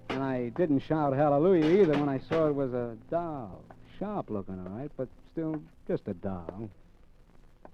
And 0.09 0.23
I 0.23 0.49
didn't 0.49 0.79
shout 0.81 1.13
hallelujah 1.13 1.81
either 1.81 1.97
when 1.97 2.07
I 2.07 2.19
saw 2.19 2.47
it 2.47 2.55
was 2.55 2.73
a 2.73 2.95
doll. 3.09 3.63
Sharp 3.99 4.29
looking, 4.29 4.59
all 4.59 4.77
right, 4.77 4.91
but 4.95 5.07
still 5.31 5.61
just 5.87 6.07
a 6.07 6.13
doll. 6.13 6.69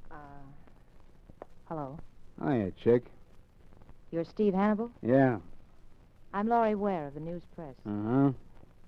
Uh, 0.10 0.16
hello. 1.68 2.00
Hiya, 2.44 2.72
chick. 2.84 3.04
You're 4.12 4.26
Steve 4.26 4.54
Hannibal? 4.54 4.92
Yeah. 5.02 5.38
I'm 6.34 6.48
Laurie 6.48 6.76
Ware 6.76 7.08
of 7.08 7.14
the 7.14 7.20
News 7.20 7.44
Press. 7.56 7.76
Uh 7.86 7.90
huh. 8.08 8.32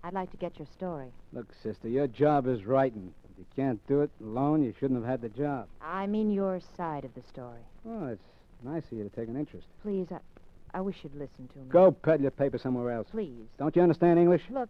I'd 0.04 0.14
like 0.14 0.32
to 0.32 0.38
get 0.38 0.58
your 0.58 0.68
story. 0.76 1.08
Look, 1.34 1.48
sister, 1.62 1.88
your 1.88 2.08
job 2.08 2.48
is 2.48 2.66
writing. 2.66 3.14
If 3.34 3.40
you 3.40 3.46
can't 3.64 3.88
do 3.88 4.02
it 4.02 4.12
alone, 4.22 4.64
you 4.64 4.74
shouldn't 4.80 5.00
have 5.02 5.10
had 5.10 5.22
the 5.22 5.30
job. 5.30 5.68
I 5.82 6.06
mean 6.08 6.32
your 6.32 6.60
side 6.78 7.04
of 7.04 7.14
the 7.16 7.22
story. 7.24 7.62
Oh, 7.88 8.08
it's 8.08 8.22
nice 8.64 8.84
of 8.92 8.98
you 8.98 9.04
to 9.04 9.10
take 9.10 9.28
an 9.28 9.38
interest. 9.38 9.66
Please, 9.82 10.08
I, 10.12 10.20
I 10.78 10.82
wish 10.82 10.98
you'd 11.04 11.16
listen 11.16 11.48
to 11.54 11.60
me. 11.60 11.66
Go 11.70 11.92
peddle 11.92 12.22
your 12.22 12.32
paper 12.32 12.58
somewhere 12.58 12.92
else. 12.92 13.08
Please. 13.12 13.48
Don't 13.58 13.76
you 13.76 13.82
understand 13.82 14.20
English? 14.20 14.44
Look, 14.50 14.70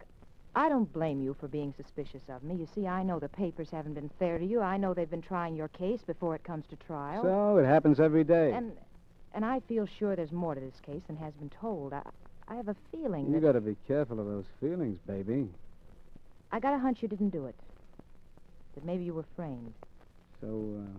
I 0.56 0.68
don't 0.68 0.90
blame 0.92 1.20
you 1.20 1.36
for 1.38 1.48
being 1.48 1.74
suspicious 1.76 2.22
of 2.28 2.42
me. 2.42 2.54
You 2.54 2.68
see, 2.74 2.86
I 2.86 3.02
know 3.02 3.18
the 3.18 3.28
papers 3.28 3.68
haven't 3.70 3.94
been 3.94 4.10
fair 4.18 4.38
to 4.38 4.44
you. 4.44 4.60
I 4.60 4.76
know 4.76 4.94
they've 4.94 5.10
been 5.10 5.22
trying 5.22 5.56
your 5.56 5.68
case 5.68 6.00
before 6.06 6.34
it 6.34 6.44
comes 6.44 6.64
to 6.70 6.76
trial. 6.76 7.22
So 7.22 7.58
it 7.58 7.66
happens 7.66 8.00
every 8.00 8.24
day. 8.24 8.52
And 8.52 8.72
and 9.34 9.44
I 9.44 9.60
feel 9.60 9.86
sure 9.98 10.14
there's 10.14 10.30
more 10.30 10.54
to 10.54 10.60
this 10.60 10.80
case 10.86 11.02
than 11.08 11.16
has 11.16 11.34
been 11.34 11.50
told. 11.50 11.92
I 11.92 12.02
I 12.46 12.54
have 12.56 12.68
a 12.68 12.76
feeling 12.92 13.26
You 13.26 13.34
that 13.34 13.40
got 13.40 13.52
to 13.52 13.60
be 13.60 13.76
careful 13.88 14.20
of 14.20 14.26
those 14.26 14.44
feelings, 14.60 14.98
baby. 15.06 15.48
I 16.52 16.60
got 16.60 16.74
a 16.74 16.78
hunch 16.78 16.98
you 17.00 17.08
didn't 17.08 17.30
do 17.30 17.46
it. 17.46 17.54
That 18.74 18.84
maybe 18.84 19.04
you 19.04 19.14
were 19.14 19.24
framed. 19.36 19.72
So, 20.40 20.46
uh, 20.46 20.98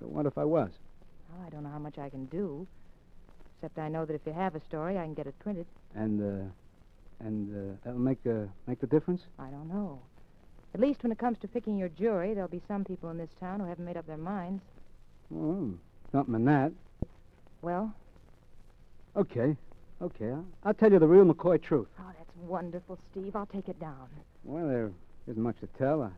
so 0.00 0.06
what 0.06 0.26
if 0.26 0.36
I 0.38 0.44
was? 0.44 0.70
Well, 1.30 1.46
I 1.46 1.50
don't 1.50 1.62
know 1.62 1.70
how 1.70 1.78
much 1.78 1.98
I 1.98 2.08
can 2.08 2.26
do. 2.26 2.66
Except 3.56 3.78
I 3.78 3.88
know 3.88 4.04
that 4.04 4.14
if 4.14 4.20
you 4.24 4.32
have 4.32 4.54
a 4.54 4.60
story, 4.60 4.98
I 4.98 5.04
can 5.04 5.14
get 5.14 5.26
it 5.26 5.38
printed. 5.40 5.66
And, 5.94 6.20
uh, 6.22 6.44
and 7.20 7.72
uh, 7.72 7.76
that'll 7.84 7.98
make 7.98 8.18
uh, 8.26 8.46
make 8.66 8.80
the 8.80 8.86
difference. 8.86 9.22
I 9.38 9.48
don't 9.48 9.68
know. 9.68 10.00
At 10.74 10.80
least 10.80 11.02
when 11.02 11.10
it 11.10 11.18
comes 11.18 11.38
to 11.40 11.48
picking 11.48 11.76
your 11.76 11.88
jury, 11.88 12.34
there'll 12.34 12.48
be 12.48 12.62
some 12.68 12.84
people 12.84 13.10
in 13.10 13.18
this 13.18 13.30
town 13.40 13.60
who 13.60 13.66
haven't 13.66 13.84
made 13.84 13.96
up 13.96 14.06
their 14.06 14.16
minds. 14.18 14.62
Oh, 15.34 15.72
something 16.12 16.34
in 16.34 16.44
that. 16.44 16.72
Well, 17.62 17.92
Okay. 19.16 19.56
Okay, 20.00 20.30
I'll, 20.30 20.44
I'll 20.62 20.74
tell 20.74 20.92
you 20.92 21.00
the 21.00 21.08
real 21.08 21.24
McCoy 21.24 21.60
truth. 21.60 21.88
Oh, 21.98 22.12
that's 22.16 22.30
wonderful, 22.36 22.96
Steve. 23.10 23.34
I'll 23.34 23.46
take 23.46 23.68
it 23.68 23.80
down. 23.80 24.08
Well, 24.44 24.68
there 24.68 24.92
isn't 25.26 25.42
much 25.42 25.58
to 25.58 25.66
tell. 25.76 26.02
Uh, 26.02 26.10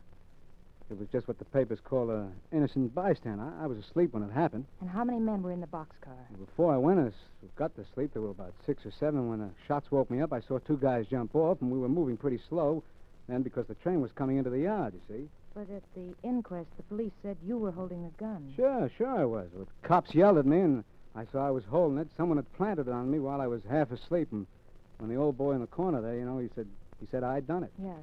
it 0.91 0.99
was 0.99 1.07
just 1.11 1.27
what 1.27 1.39
the 1.39 1.45
papers 1.45 1.79
call 1.83 2.11
a 2.11 2.27
innocent 2.51 2.93
bystander. 2.93 3.43
I, 3.43 3.63
I 3.63 3.67
was 3.67 3.77
asleep 3.77 4.13
when 4.13 4.23
it 4.23 4.31
happened. 4.31 4.65
And 4.81 4.89
how 4.89 5.03
many 5.03 5.19
men 5.19 5.41
were 5.41 5.51
in 5.51 5.61
the 5.61 5.67
boxcar? 5.67 6.17
Before 6.37 6.73
I 6.73 6.77
went 6.77 6.99
I 6.99 7.11
got 7.55 7.75
to 7.77 7.85
sleep, 7.93 8.13
there 8.13 8.21
were 8.21 8.31
about 8.31 8.53
six 8.65 8.85
or 8.85 8.91
seven. 8.99 9.29
When 9.29 9.39
the 9.39 9.49
shots 9.67 9.89
woke 9.91 10.11
me 10.11 10.21
up, 10.21 10.33
I 10.33 10.41
saw 10.41 10.59
two 10.59 10.77
guys 10.77 11.05
jump 11.09 11.35
off, 11.35 11.61
and 11.61 11.71
we 11.71 11.79
were 11.79 11.89
moving 11.89 12.17
pretty 12.17 12.39
slow. 12.49 12.83
Then, 13.27 13.41
because 13.43 13.67
the 13.67 13.75
train 13.75 14.01
was 14.01 14.11
coming 14.11 14.37
into 14.37 14.49
the 14.49 14.59
yard, 14.59 14.93
you 14.93 15.01
see. 15.07 15.29
But 15.53 15.69
at 15.73 15.83
the 15.95 16.13
inquest, 16.23 16.67
the 16.77 16.83
police 16.83 17.11
said 17.21 17.37
you 17.45 17.57
were 17.57 17.71
holding 17.71 18.03
the 18.03 18.09
gun. 18.17 18.51
Sure, 18.55 18.89
sure 18.97 19.17
I 19.17 19.25
was. 19.25 19.47
The 19.57 19.65
cops 19.87 20.13
yelled 20.13 20.37
at 20.37 20.45
me, 20.45 20.59
and 20.59 20.83
I 21.15 21.25
saw 21.31 21.47
I 21.47 21.51
was 21.51 21.63
holding 21.69 21.97
it. 21.99 22.07
Someone 22.17 22.37
had 22.37 22.51
planted 22.53 22.87
it 22.87 22.93
on 22.93 23.09
me 23.09 23.19
while 23.19 23.39
I 23.39 23.47
was 23.47 23.61
half 23.69 23.91
asleep. 23.91 24.29
And 24.31 24.45
when 24.97 25.09
the 25.09 25.15
old 25.15 25.37
boy 25.37 25.51
in 25.51 25.61
the 25.61 25.67
corner 25.67 26.01
there, 26.01 26.15
you 26.15 26.25
know, 26.25 26.39
he 26.39 26.49
said 26.55 26.67
he 26.99 27.07
said 27.11 27.23
I'd 27.23 27.47
done 27.47 27.63
it. 27.63 27.71
Yes. 27.81 27.97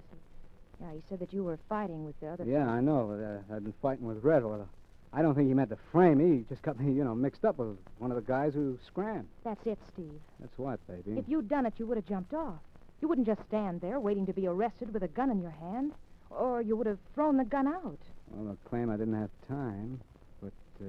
Yeah, 0.80 0.92
he 0.92 1.02
said 1.08 1.18
that 1.20 1.32
you 1.32 1.42
were 1.42 1.58
fighting 1.68 2.04
with 2.04 2.18
the 2.20 2.28
other. 2.28 2.44
Yeah, 2.44 2.68
I 2.68 2.80
know. 2.80 3.11
Uh, 3.11 3.54
I've 3.54 3.64
been 3.64 3.75
fighting 3.82 4.06
with 4.06 4.23
Red. 4.23 4.44
Well, 4.44 4.68
I 5.12 5.23
don't 5.23 5.35
think 5.35 5.49
he 5.49 5.54
meant 5.54 5.70
to 5.70 5.78
frame 5.90 6.18
me. 6.18 6.38
He 6.38 6.44
just 6.49 6.62
got 6.62 6.78
me, 6.78 6.92
you 6.92 7.02
know, 7.04 7.14
mixed 7.14 7.44
up 7.44 7.58
with 7.58 7.76
one 7.99 8.11
of 8.11 8.16
the 8.16 8.23
guys 8.23 8.54
who 8.54 8.78
scrammed. 8.87 9.26
That's 9.44 9.66
it, 9.66 9.78
Steve. 9.92 10.20
That's 10.38 10.56
what, 10.56 10.78
baby. 10.87 11.18
If 11.18 11.28
you'd 11.28 11.49
done 11.49 11.66
it, 11.66 11.75
you 11.78 11.87
would 11.87 11.97
have 11.97 12.06
jumped 12.06 12.35
off. 12.35 12.61
You 13.00 13.08
wouldn't 13.08 13.26
just 13.26 13.42
stand 13.49 13.80
there 13.80 13.99
waiting 14.00 14.26
to 14.26 14.32
be 14.32 14.47
arrested 14.47 14.92
with 14.92 15.02
a 15.02 15.08
gun 15.08 15.30
in 15.30 15.40
your 15.40 15.52
hand. 15.52 15.92
Or 16.30 16.61
you 16.61 16.76
would 16.76 16.87
have 16.87 16.99
thrown 17.14 17.38
the 17.38 17.44
gun 17.44 17.66
out. 17.66 17.99
Well, 18.30 18.44
they'll 18.44 18.68
claim 18.68 18.90
I 18.90 18.97
didn't 18.97 19.14
have 19.18 19.30
time, 19.49 19.99
but 20.42 20.52
uh, 20.80 20.87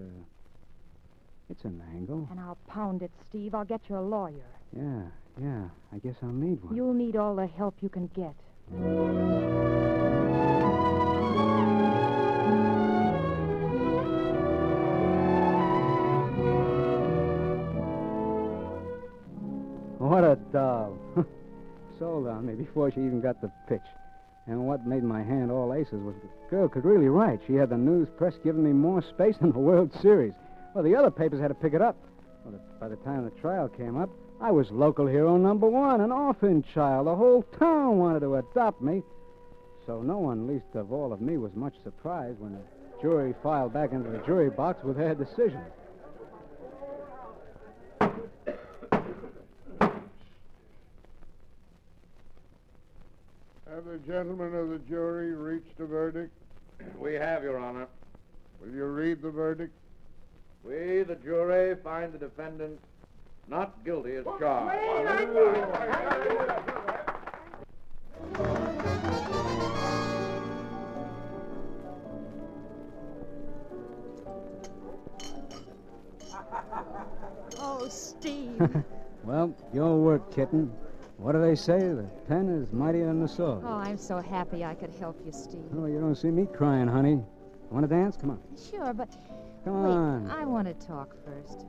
it's 1.49 1.63
an 1.63 1.81
angle. 1.95 2.27
And 2.29 2.39
I'll 2.39 2.57
pound 2.67 3.01
it, 3.01 3.11
Steve. 3.29 3.55
I'll 3.55 3.63
get 3.65 3.81
you 3.89 3.97
a 3.97 4.01
lawyer. 4.01 4.45
Yeah, 4.75 5.03
yeah. 5.41 5.69
I 5.93 5.97
guess 5.99 6.15
I'll 6.21 6.29
need 6.29 6.61
one. 6.63 6.75
You'll 6.75 6.93
need 6.93 7.15
all 7.15 7.35
the 7.35 7.47
help 7.47 7.75
you 7.81 7.89
can 7.89 8.07
get. 8.07 8.35
What 8.69 8.83
a 20.23 20.35
doll. 20.51 20.97
Sold 21.99 22.27
on 22.27 22.45
me 22.45 22.53
before 22.53 22.91
she 22.91 22.99
even 22.99 23.21
got 23.21 23.41
the 23.41 23.51
pitch. 23.67 23.81
And 24.45 24.67
what 24.67 24.85
made 24.85 25.03
my 25.03 25.23
hand 25.23 25.51
all 25.51 25.73
aces 25.73 26.03
was 26.03 26.15
the 26.21 26.29
girl 26.49 26.67
could 26.67 26.85
really 26.85 27.09
write. 27.09 27.39
She 27.47 27.53
had 27.53 27.69
the 27.69 27.77
news 27.77 28.07
press 28.17 28.35
giving 28.43 28.63
me 28.63 28.71
more 28.71 29.01
space 29.01 29.37
than 29.41 29.51
the 29.51 29.59
World 29.59 29.91
Series. 30.01 30.33
Well, 30.73 30.83
the 30.83 30.95
other 30.95 31.11
papers 31.11 31.39
had 31.39 31.47
to 31.47 31.55
pick 31.55 31.73
it 31.73 31.81
up. 31.81 31.97
Well, 32.45 32.59
by 32.79 32.87
the 32.87 32.97
time 32.97 33.25
the 33.25 33.41
trial 33.41 33.67
came 33.67 33.97
up, 33.97 34.09
I 34.41 34.51
was 34.51 34.71
local 34.71 35.05
hero 35.05 35.35
number 35.35 35.67
one, 35.67 35.99
an 35.99 36.13
orphan 36.13 36.63
child. 36.73 37.07
The 37.07 37.15
whole 37.15 37.43
town 37.59 37.97
wanted 37.97 38.21
to 38.21 38.35
adopt 38.35 38.81
me. 38.81 39.03
So 39.85 40.01
no 40.01 40.17
one, 40.17 40.47
least 40.47 40.75
of 40.75 40.93
all 40.93 41.11
of 41.11 41.19
me, 41.19 41.37
was 41.37 41.53
much 41.55 41.73
surprised 41.83 42.39
when 42.39 42.53
the 42.53 42.61
jury 43.01 43.33
filed 43.43 43.73
back 43.73 43.91
into 43.91 44.09
the 44.09 44.19
jury 44.19 44.49
box 44.49 44.81
with 44.83 44.95
their 44.97 45.13
decision. 45.13 45.61
Have 53.69 53.85
the 53.85 53.99
gentlemen 54.07 54.55
of 54.55 54.69
the 54.69 54.79
jury 54.87 55.33
reached 55.33 55.79
a 55.79 55.85
verdict? 55.85 56.33
We 56.97 57.13
have, 57.15 57.43
Your 57.43 57.59
Honor. 57.59 57.87
Will 58.61 58.73
you 58.73 58.85
read 58.85 59.21
the 59.21 59.31
verdict? 59.31 59.73
We, 60.63 61.03
the 61.03 61.15
jury, 61.15 61.75
find 61.83 62.13
the 62.13 62.17
defendant 62.17 62.79
not 63.49 63.83
guilty 63.83 64.15
as 64.15 64.25
charged. 64.39 64.79
Oh, 77.61 77.87
Steve. 77.89 78.61
Well, 79.25 79.53
your 79.73 79.95
work, 79.97 80.33
kitten. 80.33 80.71
What 81.17 81.33
do 81.33 81.41
they 81.41 81.53
say? 81.53 81.77
The 81.77 82.09
pen 82.27 82.47
is 82.49 82.71
mightier 82.71 83.05
than 83.05 83.19
the 83.21 83.27
sword. 83.27 83.63
oh, 83.63 83.73
I'm 83.75 83.97
so 83.97 84.17
happy 84.19 84.63
I 84.63 84.73
could 84.73 84.89
help 84.97 85.19
you, 85.23 85.31
Steve. 85.31 85.65
Oh, 85.77 85.85
you 85.85 85.99
don't 85.99 86.15
see 86.15 86.31
me 86.31 86.47
crying, 86.51 86.87
honey. 86.87 87.19
Want 87.69 87.87
to 87.87 87.93
dance? 87.93 88.15
Come 88.17 88.31
on. 88.31 88.39
Sure, 88.71 88.91
but 88.93 89.09
Come 89.65 89.83
wait, 89.83 89.91
on. 89.91 90.31
I 90.31 90.45
want 90.45 90.67
to 90.67 90.87
talk 90.87 91.13
first. 91.25 91.65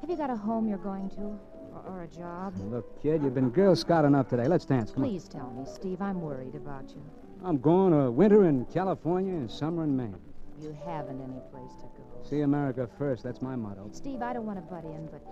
Have 0.00 0.08
you 0.08 0.16
got 0.16 0.30
a 0.30 0.36
home 0.36 0.66
you're 0.66 0.78
going 0.78 1.10
to? 1.10 1.38
Or, 1.72 1.82
or 1.86 2.02
a 2.02 2.08
job? 2.08 2.54
Look, 2.58 3.02
kid, 3.02 3.22
you've 3.22 3.34
been 3.34 3.50
Girl 3.50 3.76
Scout 3.76 4.04
enough 4.04 4.28
today. 4.28 4.48
Let's 4.48 4.64
dance. 4.64 4.90
Come 4.90 5.04
Please 5.04 5.28
tell 5.28 5.50
me, 5.50 5.64
Steve. 5.72 6.00
I'm 6.00 6.20
worried 6.20 6.54
about 6.54 6.88
you. 6.90 7.02
I'm 7.44 7.58
going 7.58 7.92
to 7.92 8.10
winter 8.10 8.44
in 8.46 8.64
California 8.66 9.34
and 9.34 9.50
summer 9.50 9.84
in 9.84 9.96
Maine. 9.96 10.16
You 10.60 10.76
haven't 10.84 11.20
any 11.22 11.40
place 11.50 11.72
to 11.80 11.86
go. 11.96 12.28
See 12.28 12.40
America 12.42 12.88
first. 12.98 13.22
That's 13.22 13.40
my 13.40 13.56
motto. 13.56 13.88
Steve, 13.92 14.20
I 14.22 14.32
don't 14.32 14.44
want 14.46 14.58
to 14.58 14.62
butt 14.74 14.84
in, 14.84 15.08
but 15.10 15.22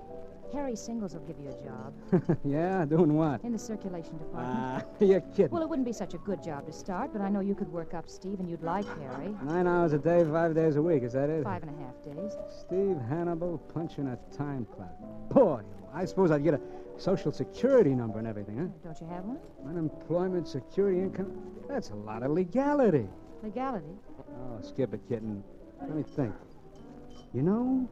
Harry 0.53 0.75
Singles 0.75 1.13
will 1.13 1.21
give 1.23 1.39
you 1.39 1.51
a 1.51 1.63
job 1.63 2.39
yeah? 2.45 2.85
Doing 2.87 3.15
what? 3.15 3.45
in 3.45 3.53
the 3.53 3.59
circulation 3.59 4.17
department. 4.17 4.57
Ah, 4.59 4.83
you're 5.05 5.21
kidding. 5.21 5.51
Well, 5.51 5.63
it 5.63 5.69
wouldn't 5.69 5.85
be 5.87 5.93
such 5.93 6.15
a 6.15 6.19
good 6.19 6.43
job 6.43 6.67
to 6.67 6.73
start, 6.73 7.13
but 7.13 7.21
I 7.21 7.29
know 7.29 7.41
you 7.41 7.55
could 7.55 7.71
work 7.71 7.93
up 7.93 8.09
Steve, 8.09 8.41
and 8.41 8.49
you'd 8.49 8.63
like 8.63 8.87
Harry. 9.01 9.35
Nine 9.45 9.67
hours 9.67 9.93
a 9.93 9.99
day, 9.99 10.25
five 10.25 10.55
days 10.55 10.77
a 10.77 10.83
week. 10.83 11.03
Is 11.03 11.13
that 11.13 11.29
it? 11.29 11.45
Five 11.45 11.63
and 11.63 11.79
a 11.79 11.83
half 11.83 12.03
days. 12.03 12.33
Steve 12.61 12.97
Hannibal 13.09 13.59
punching 13.75 14.07
a 14.09 14.19
time 14.35 14.67
clock. 14.75 14.97
Boy, 15.31 15.61
I 15.93 16.07
suppose 16.07 16.31
I'd 16.31 16.45
get 16.45 16.55
a 16.55 16.61
social 16.97 17.31
security 17.31 17.95
number 17.95 18.19
and 18.19 18.27
everything, 18.27 18.57
huh? 18.57 18.67
Don't 18.83 19.01
you 19.01 19.07
have 19.09 19.25
one? 19.25 19.39
Unemployment, 19.69 20.49
security, 20.49 21.01
income. 21.01 21.31
That's 21.69 21.91
a 21.91 21.95
lot 21.95 22.23
of 22.23 22.31
legality. 22.31 23.07
Legality. 23.43 23.87
Oh, 24.38 24.61
skip 24.62 24.95
it, 24.95 25.00
kitten. 25.09 25.42
Let 25.80 25.95
me 25.95 26.02
think. 26.02 26.35
You 27.35 27.42
know, 27.42 27.88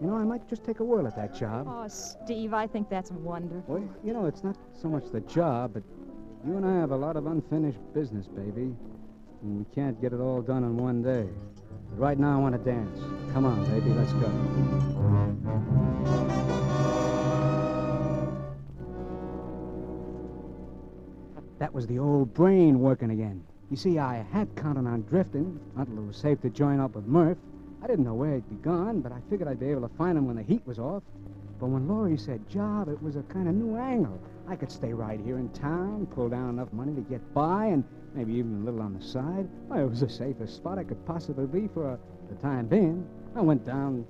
you 0.00 0.08
know, 0.08 0.16
I 0.16 0.24
might 0.24 0.48
just 0.48 0.64
take 0.64 0.80
a 0.80 0.84
whirl 0.84 1.06
at 1.06 1.16
that 1.16 1.34
job. 1.34 1.66
Oh, 1.68 1.86
Steve, 1.88 2.52
I 2.52 2.66
think 2.66 2.88
that's 2.90 3.10
wonderful. 3.12 3.76
Well, 3.76 3.88
you 4.02 4.12
know, 4.12 4.26
it's 4.26 4.42
not 4.42 4.56
so 4.80 4.88
much 4.88 5.04
the 5.12 5.20
job, 5.20 5.74
but 5.74 5.82
you 6.46 6.56
and 6.56 6.66
I 6.66 6.74
have 6.80 6.90
a 6.90 6.96
lot 6.96 7.16
of 7.16 7.26
unfinished 7.26 7.78
business, 7.94 8.26
baby. 8.26 8.74
And 9.42 9.58
we 9.58 9.64
can't 9.74 10.00
get 10.00 10.12
it 10.12 10.20
all 10.20 10.42
done 10.42 10.64
in 10.64 10.76
one 10.76 11.02
day. 11.02 11.28
But 11.90 11.98
right 11.98 12.18
now, 12.18 12.36
I 12.36 12.40
want 12.40 12.54
to 12.54 12.70
dance. 12.70 12.98
Come 13.32 13.46
on, 13.46 13.64
baby, 13.66 13.90
let's 13.90 14.12
go. 14.14 14.30
That 21.60 21.72
was 21.72 21.86
the 21.86 21.98
old 21.98 22.34
brain 22.34 22.80
working 22.80 23.10
again. 23.10 23.44
You 23.70 23.76
see, 23.76 23.98
I 23.98 24.24
had 24.30 24.54
counted 24.56 24.86
on 24.86 25.02
drifting 25.02 25.58
until 25.76 25.98
it 25.98 26.06
was 26.06 26.16
safe 26.16 26.40
to 26.42 26.50
join 26.50 26.80
up 26.80 26.94
with 26.94 27.06
Murph. 27.06 27.38
I 27.82 27.86
didn't 27.86 28.04
know 28.04 28.14
where 28.14 28.34
he'd 28.34 28.48
be 28.48 28.56
gone, 28.56 29.00
but 29.00 29.10
I 29.10 29.18
figured 29.30 29.48
I'd 29.48 29.60
be 29.60 29.70
able 29.70 29.88
to 29.88 29.94
find 29.96 30.18
him 30.18 30.26
when 30.26 30.36
the 30.36 30.42
heat 30.42 30.66
was 30.66 30.78
off. 30.78 31.02
But 31.58 31.68
when 31.68 31.88
Laurie 31.88 32.18
said 32.18 32.46
job, 32.48 32.88
it 32.88 33.02
was 33.02 33.16
a 33.16 33.22
kind 33.22 33.48
of 33.48 33.54
new 33.54 33.76
angle. 33.76 34.20
I 34.48 34.56
could 34.56 34.70
stay 34.70 34.92
right 34.92 35.18
here 35.18 35.38
in 35.38 35.48
town, 35.50 36.06
pull 36.06 36.28
down 36.28 36.50
enough 36.50 36.72
money 36.72 36.94
to 36.94 37.00
get 37.00 37.32
by, 37.32 37.66
and 37.66 37.84
maybe 38.14 38.34
even 38.34 38.62
a 38.62 38.64
little 38.64 38.82
on 38.82 38.94
the 38.94 39.02
side. 39.02 39.48
It 39.74 39.88
was 39.88 40.00
the 40.00 40.10
safest 40.10 40.56
spot 40.56 40.78
I 40.78 40.84
could 40.84 41.04
possibly 41.06 41.46
be 41.46 41.68
for 41.68 41.92
uh, 41.92 41.96
the 42.28 42.34
time 42.36 42.66
being. 42.66 43.06
I 43.34 43.40
went 43.40 43.64
down, 43.64 44.06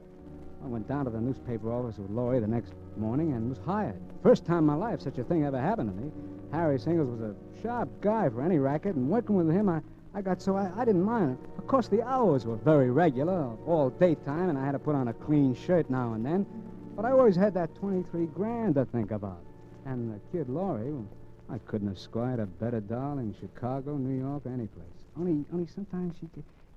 I 0.64 0.66
went 0.66 0.88
down 0.88 1.04
to 1.04 1.10
the 1.10 1.20
newspaper 1.20 1.72
office 1.72 1.98
with 1.98 2.10
Laurie 2.10 2.40
the 2.40 2.46
next 2.46 2.72
morning 2.96 3.32
and 3.32 3.50
was 3.50 3.58
hired. 3.64 4.00
First 4.22 4.44
time 4.44 4.58
in 4.58 4.64
my 4.64 4.74
life 4.74 5.00
such 5.00 5.18
a 5.18 5.24
thing 5.24 5.44
ever 5.44 5.60
happened 5.60 5.90
to 5.90 6.02
me. 6.02 6.10
Harry 6.52 6.78
Singles 6.78 7.08
was 7.08 7.20
a 7.20 7.34
sharp 7.62 7.88
guy 8.00 8.28
for 8.28 8.42
any 8.42 8.58
racket, 8.58 8.94
and 8.94 9.08
working 9.08 9.36
with 9.36 9.50
him, 9.50 9.68
I, 9.68 9.80
I 10.14 10.22
got 10.22 10.40
so 10.40 10.56
I, 10.56 10.70
I 10.76 10.84
didn't 10.84 11.02
mind 11.02 11.38
it. 11.38 11.58
Of 11.58 11.66
course, 11.66 11.88
the 11.88 12.02
hours 12.02 12.46
were 12.46 12.56
very 12.56 12.90
regular, 12.90 13.50
all 13.66 13.90
daytime, 13.90 14.48
and 14.48 14.58
I 14.58 14.64
had 14.64 14.72
to 14.72 14.78
put 14.78 14.94
on 14.94 15.08
a 15.08 15.12
clean 15.12 15.54
shirt 15.54 15.90
now 15.90 16.14
and 16.14 16.24
then. 16.24 16.46
But 16.94 17.04
I 17.04 17.10
always 17.10 17.36
had 17.36 17.54
that 17.54 17.74
23 17.76 18.26
grand 18.26 18.76
to 18.76 18.84
think 18.84 19.10
about. 19.10 19.42
And 19.86 20.14
the 20.14 20.20
kid 20.30 20.48
Laurie, 20.48 20.92
well, 20.92 21.08
I 21.50 21.58
couldn't 21.58 21.88
have 21.88 21.98
squired 21.98 22.40
a 22.40 22.46
better 22.46 22.80
doll 22.80 23.18
in 23.18 23.34
Chicago, 23.38 23.96
New 23.96 24.18
York, 24.18 24.42
any 24.46 24.68
place. 24.68 24.86
Only, 25.18 25.44
only 25.52 25.66
sometimes 25.66 26.14
she 26.20 26.28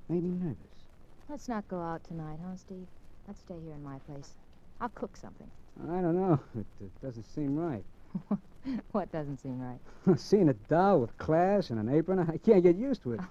made 0.10 0.24
me 0.24 0.32
nervous. 0.32 0.58
Let's 1.30 1.48
not 1.48 1.68
go 1.68 1.82
out 1.82 2.04
tonight, 2.04 2.40
huh, 2.44 2.56
Steve? 2.56 2.88
Let's 3.28 3.40
stay 3.42 3.56
here 3.64 3.76
in 3.76 3.84
my 3.84 4.00
place. 4.00 4.34
I'll 4.82 4.90
cook 4.90 5.16
something. 5.18 5.50
I 5.84 6.02
don't 6.02 6.16
know. 6.16 6.40
It, 6.60 6.66
it 6.82 7.02
doesn't 7.02 7.26
seem 7.26 7.56
right. 7.56 7.84
what 8.92 9.12
doesn't 9.12 9.40
seem 9.42 9.60
right? 9.60 9.80
Seeing 10.20 10.50
a 10.50 10.54
doll 10.54 11.02
with 11.02 11.18
class 11.18 11.70
and 11.70 11.80
an 11.80 11.94
apron, 11.94 12.20
I 12.20 12.38
can't 12.38 12.64
get 12.64 12.76
used 12.76 13.04
to 13.04 13.14
it. 13.14 13.20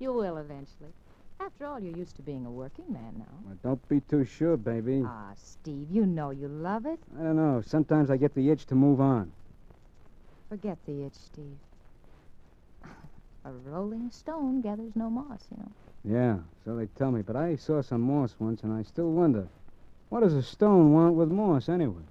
You 0.00 0.12
will 0.12 0.36
eventually. 0.36 0.92
After 1.40 1.66
all, 1.66 1.80
you're 1.80 1.96
used 1.96 2.14
to 2.16 2.22
being 2.22 2.44
a 2.44 2.50
working 2.50 2.84
man 2.92 3.14
now. 3.16 3.24
Well, 3.44 3.56
don't 3.62 3.88
be 3.88 4.00
too 4.00 4.24
sure, 4.24 4.56
baby. 4.56 5.02
Ah, 5.04 5.32
Steve, 5.34 5.86
you 5.90 6.04
know 6.04 6.30
you 6.30 6.46
love 6.46 6.84
it. 6.84 7.00
I 7.18 7.22
don't 7.22 7.36
know. 7.36 7.62
Sometimes 7.64 8.10
I 8.10 8.16
get 8.16 8.34
the 8.34 8.50
itch 8.50 8.66
to 8.66 8.74
move 8.74 9.00
on. 9.00 9.32
Forget 10.50 10.76
the 10.86 11.04
itch, 11.04 11.14
Steve. 11.14 11.56
A 13.44 13.50
rolling 13.64 14.10
stone 14.10 14.60
gathers 14.60 14.92
no 14.94 15.08
moss, 15.08 15.40
you 15.50 15.56
know. 15.56 15.72
Yeah, 16.04 16.38
so 16.64 16.76
they 16.76 16.86
tell 16.96 17.10
me. 17.10 17.22
But 17.22 17.36
I 17.36 17.56
saw 17.56 17.80
some 17.82 18.02
moss 18.02 18.34
once, 18.38 18.62
and 18.62 18.72
I 18.72 18.82
still 18.82 19.10
wonder. 19.10 19.48
What 20.10 20.20
does 20.20 20.34
a 20.34 20.42
stone 20.42 20.92
want 20.92 21.14
with 21.14 21.30
moss, 21.30 21.68
anyway? 21.68 22.02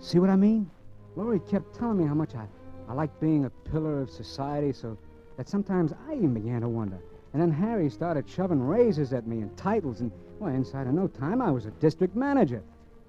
See 0.00 0.20
what 0.20 0.30
I 0.30 0.36
mean? 0.36 0.70
Laurie 1.16 1.40
kept 1.40 1.74
telling 1.74 1.98
me 1.98 2.04
how 2.04 2.14
much 2.14 2.36
I, 2.36 2.46
I 2.88 2.92
liked 2.92 3.20
being 3.20 3.46
a 3.46 3.50
pillar 3.50 4.00
of 4.00 4.10
society, 4.10 4.72
so 4.72 4.96
that 5.36 5.48
sometimes 5.48 5.92
I 6.08 6.14
even 6.14 6.34
began 6.34 6.60
to 6.60 6.68
wonder. 6.68 6.98
And 7.32 7.42
then 7.42 7.50
Harry 7.50 7.90
started 7.90 8.28
shoving 8.28 8.62
raises 8.62 9.12
at 9.12 9.26
me 9.26 9.40
and 9.40 9.56
titles, 9.56 10.02
and, 10.02 10.12
well, 10.38 10.54
inside 10.54 10.86
of 10.86 10.94
no 10.94 11.08
time, 11.08 11.42
I 11.42 11.50
was 11.50 11.66
a 11.66 11.72
district 11.72 12.14
manager. 12.14 12.62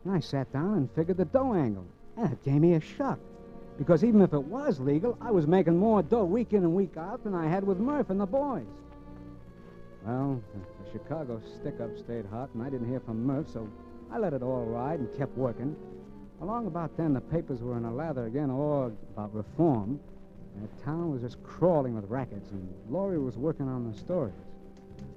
And 0.04 0.16
I 0.16 0.20
sat 0.20 0.52
down 0.52 0.78
and 0.78 0.92
figured 0.92 1.18
the 1.18 1.26
dough 1.26 1.54
angle. 1.54 1.86
And 2.18 2.32
it 2.32 2.44
gave 2.44 2.62
me 2.62 2.74
a 2.74 2.82
shock. 2.82 3.20
Because 3.78 4.04
even 4.04 4.22
if 4.22 4.34
it 4.34 4.44
was 4.44 4.80
legal, 4.80 5.18
I 5.22 5.32
was 5.32 5.48
making 5.48 5.78
more 5.78 6.02
dough 6.02 6.24
week 6.24 6.54
in 6.54 6.64
and 6.64 6.74
week 6.74 6.96
out 6.98 7.24
than 7.24 7.34
I 7.34 7.48
had 7.48 7.66
with 7.66 7.78
Murph 7.78 8.10
and 8.10 8.20
the 8.20 8.26
boys. 8.26 8.66
Well, 10.06 10.42
the, 10.54 10.92
Chicago 10.92 11.42
stick 11.60 11.82
up 11.82 11.90
stayed 11.98 12.26
hot, 12.28 12.50
and 12.54 12.64
I 12.64 12.70
didn't 12.70 12.88
hear 12.88 13.02
from 13.02 13.26
Murph, 13.26 13.50
so 13.52 13.70
I 14.12 14.18
let 14.18 14.34
it 14.34 14.42
all 14.42 14.64
ride 14.64 15.00
and 15.00 15.18
kept 15.18 15.36
working. 15.38 15.76
Along 16.42 16.68
about 16.68 16.96
then, 16.96 17.14
the 17.14 17.20
papers 17.20 17.62
were 17.62 17.76
in 17.78 17.84
a 17.84 17.94
lather 17.94 18.28
again, 18.28 18.50
all 18.50 18.96
about 19.14 19.34
reform. 19.36 20.00
And 20.56 20.70
the 20.70 20.84
town 20.84 21.12
was 21.12 21.22
just 21.22 21.44
crawling 21.44 21.96
with 21.96 22.06
rackets, 22.10 22.52
and 22.52 22.74
Laurie 22.90 23.20
was 23.20 23.38
working 23.38 23.68
on 23.68 23.92
the 23.92 23.98
stories. 23.98 24.34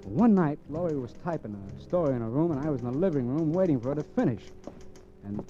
One 0.03 0.35
night, 0.35 0.59
Laurie 0.69 0.97
was 0.97 1.13
typing 1.23 1.55
a 1.55 1.81
story 1.81 2.13
in 2.15 2.21
her 2.21 2.29
room, 2.29 2.51
and 2.51 2.65
I 2.65 2.69
was 2.69 2.81
in 2.81 2.87
the 2.87 2.97
living 2.97 3.27
room 3.27 3.53
waiting 3.53 3.79
for 3.79 3.89
her 3.89 3.95
to 3.95 4.03
finish. 4.03 4.41
And 5.23 5.43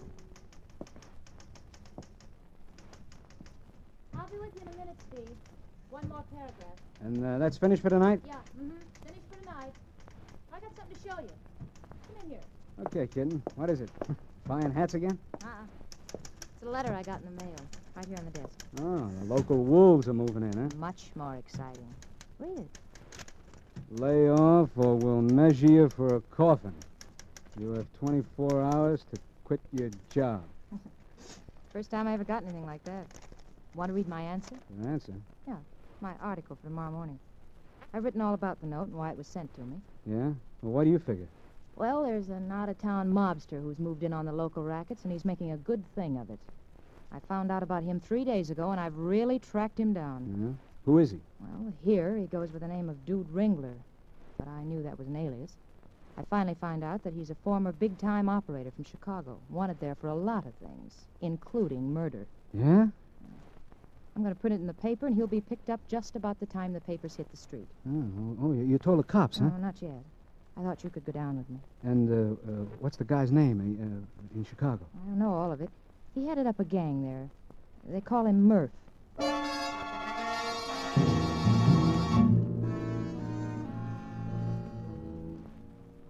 I'll 4.15 4.27
be 4.27 4.37
with 4.37 4.53
you 4.55 4.61
in 4.61 4.67
a 4.67 4.77
minute, 4.77 4.97
Steve. 5.11 5.35
One 5.89 6.07
more 6.09 6.23
paragraph. 6.39 6.77
and 7.01 7.25
uh, 7.25 7.37
that's 7.37 7.57
finished 7.57 7.81
for 7.81 7.89
tonight? 7.89 8.21
Yeah, 8.25 8.33
mm-hmm. 8.33 8.69
Finished 9.05 9.21
for 9.31 9.39
tonight. 9.39 9.73
I 10.53 10.59
got 10.59 10.75
something 10.75 10.95
to 10.95 11.09
show 11.09 11.21
you. 11.21 11.29
Come 12.07 12.23
in 12.23 12.29
here. 12.31 12.39
Okay, 12.87 13.07
kitten. 13.07 13.41
What 13.55 13.69
is 13.69 13.81
it? 13.81 13.89
Buying 14.47 14.71
hats 14.71 14.93
again? 14.93 15.17
Uh-uh. 15.43 15.65
It's 16.13 16.63
a 16.65 16.69
letter 16.69 16.93
I 16.93 17.03
got 17.03 17.21
in 17.21 17.35
the 17.35 17.43
mail, 17.43 17.55
right 17.95 18.05
here 18.05 18.17
on 18.17 18.25
the 18.25 18.31
desk. 18.31 18.65
Oh, 18.81 19.09
the 19.19 19.33
local 19.33 19.63
wolves 19.63 20.07
are 20.07 20.13
moving 20.13 20.43
in, 20.43 20.53
huh? 20.53 20.69
Much 20.77 21.05
more 21.15 21.35
exciting. 21.35 21.87
Read 22.39 22.59
it. 22.59 22.69
Lay 23.99 24.29
off 24.29 24.69
or 24.75 24.95
we'll 24.95 25.21
measure 25.21 25.71
you 25.71 25.89
for 25.89 26.15
a 26.15 26.21
coffin. 26.21 26.73
You 27.59 27.71
have 27.71 27.87
24 27.99 28.61
hours 28.61 29.05
to 29.11 29.19
quit 29.43 29.59
your 29.73 29.89
job. 30.11 30.43
First 31.73 31.91
time 31.91 32.07
I 32.07 32.13
ever 32.13 32.23
got 32.23 32.43
anything 32.43 32.65
like 32.65 32.83
that. 32.83 33.05
Want 33.75 33.89
to 33.89 33.93
read 33.93 34.07
my 34.07 34.21
answer? 34.21 34.55
Your 34.81 34.91
answer? 34.91 35.13
My 36.01 36.13
article 36.21 36.55
for 36.55 36.67
tomorrow 36.67 36.91
morning. 36.91 37.19
I've 37.93 38.05
written 38.05 38.21
all 38.21 38.33
about 38.33 38.61
the 38.61 38.67
note 38.67 38.87
and 38.87 38.95
why 38.95 39.11
it 39.11 39.17
was 39.17 39.27
sent 39.27 39.53
to 39.55 39.61
me. 39.61 39.75
Yeah? 40.05 40.31
Well, 40.61 40.73
what 40.73 40.83
do 40.85 40.91
you 40.91 40.99
figure? 40.99 41.27
Well, 41.75 42.03
there's 42.03 42.29
an 42.29 42.51
out-of-town 42.51 43.11
mobster 43.11 43.61
who's 43.61 43.79
moved 43.79 44.03
in 44.03 44.13
on 44.13 44.25
the 44.25 44.31
local 44.31 44.63
rackets, 44.63 45.03
and 45.03 45.11
he's 45.11 45.25
making 45.25 45.51
a 45.51 45.57
good 45.57 45.83
thing 45.95 46.17
of 46.17 46.29
it. 46.29 46.39
I 47.11 47.19
found 47.27 47.51
out 47.51 47.63
about 47.63 47.83
him 47.83 47.99
three 47.99 48.23
days 48.23 48.49
ago, 48.49 48.71
and 48.71 48.79
I've 48.79 48.97
really 48.97 49.39
tracked 49.39 49.79
him 49.79 49.93
down. 49.93 50.35
Yeah? 50.39 50.65
Who 50.85 50.99
is 50.99 51.11
he? 51.11 51.19
Well, 51.39 51.73
here 51.83 52.15
he 52.17 52.27
goes 52.27 52.51
with 52.51 52.61
the 52.61 52.67
name 52.67 52.89
of 52.89 53.05
Dude 53.05 53.27
Ringler, 53.33 53.73
but 54.37 54.47
I 54.47 54.63
knew 54.63 54.81
that 54.83 54.97
was 54.97 55.07
an 55.07 55.15
alias. 55.15 55.57
I 56.17 56.23
finally 56.29 56.55
find 56.59 56.83
out 56.83 57.03
that 57.03 57.13
he's 57.13 57.29
a 57.29 57.35
former 57.35 57.71
big-time 57.71 58.29
operator 58.29 58.71
from 58.71 58.85
Chicago, 58.85 59.37
wanted 59.49 59.79
there 59.79 59.95
for 59.95 60.07
a 60.07 60.15
lot 60.15 60.45
of 60.45 60.53
things, 60.55 60.93
including 61.21 61.93
murder. 61.93 62.25
Yeah? 62.53 62.87
I'm 64.15 64.23
going 64.23 64.33
to 64.35 64.39
print 64.39 64.53
it 64.55 64.59
in 64.61 64.67
the 64.67 64.73
paper, 64.73 65.07
and 65.07 65.15
he'll 65.15 65.27
be 65.27 65.41
picked 65.41 65.69
up 65.69 65.79
just 65.87 66.15
about 66.15 66.39
the 66.39 66.45
time 66.45 66.73
the 66.73 66.81
papers 66.81 67.15
hit 67.15 67.29
the 67.31 67.37
street. 67.37 67.67
Oh, 67.87 68.37
oh, 68.43 68.51
you- 68.53 68.63
you 68.65 68.77
told 68.77 68.99
the 68.99 69.03
cops, 69.03 69.37
huh? 69.39 69.45
No, 69.45 69.57
not 69.57 69.81
yet. 69.81 70.03
I 70.57 70.61
thought 70.63 70.83
you 70.83 70.89
could 70.89 71.05
go 71.05 71.11
down 71.13 71.37
with 71.37 71.49
me. 71.49 71.57
And 71.83 72.09
uh, 72.11 72.51
uh, 72.51 72.55
what's 72.79 72.97
the 72.97 73.05
guy's 73.05 73.31
name 73.31 73.59
uh, 73.61 74.37
in 74.37 74.43
Chicago? 74.43 74.85
I 75.05 75.07
don't 75.09 75.19
know 75.19 75.33
all 75.33 75.51
of 75.53 75.61
it. 75.61 75.69
He 76.13 76.27
headed 76.27 76.47
up 76.47 76.59
a 76.59 76.65
gang 76.65 77.01
there. 77.03 77.29
They 77.93 78.01
call 78.01 78.25
him 78.25 78.43
Murph. 78.43 78.71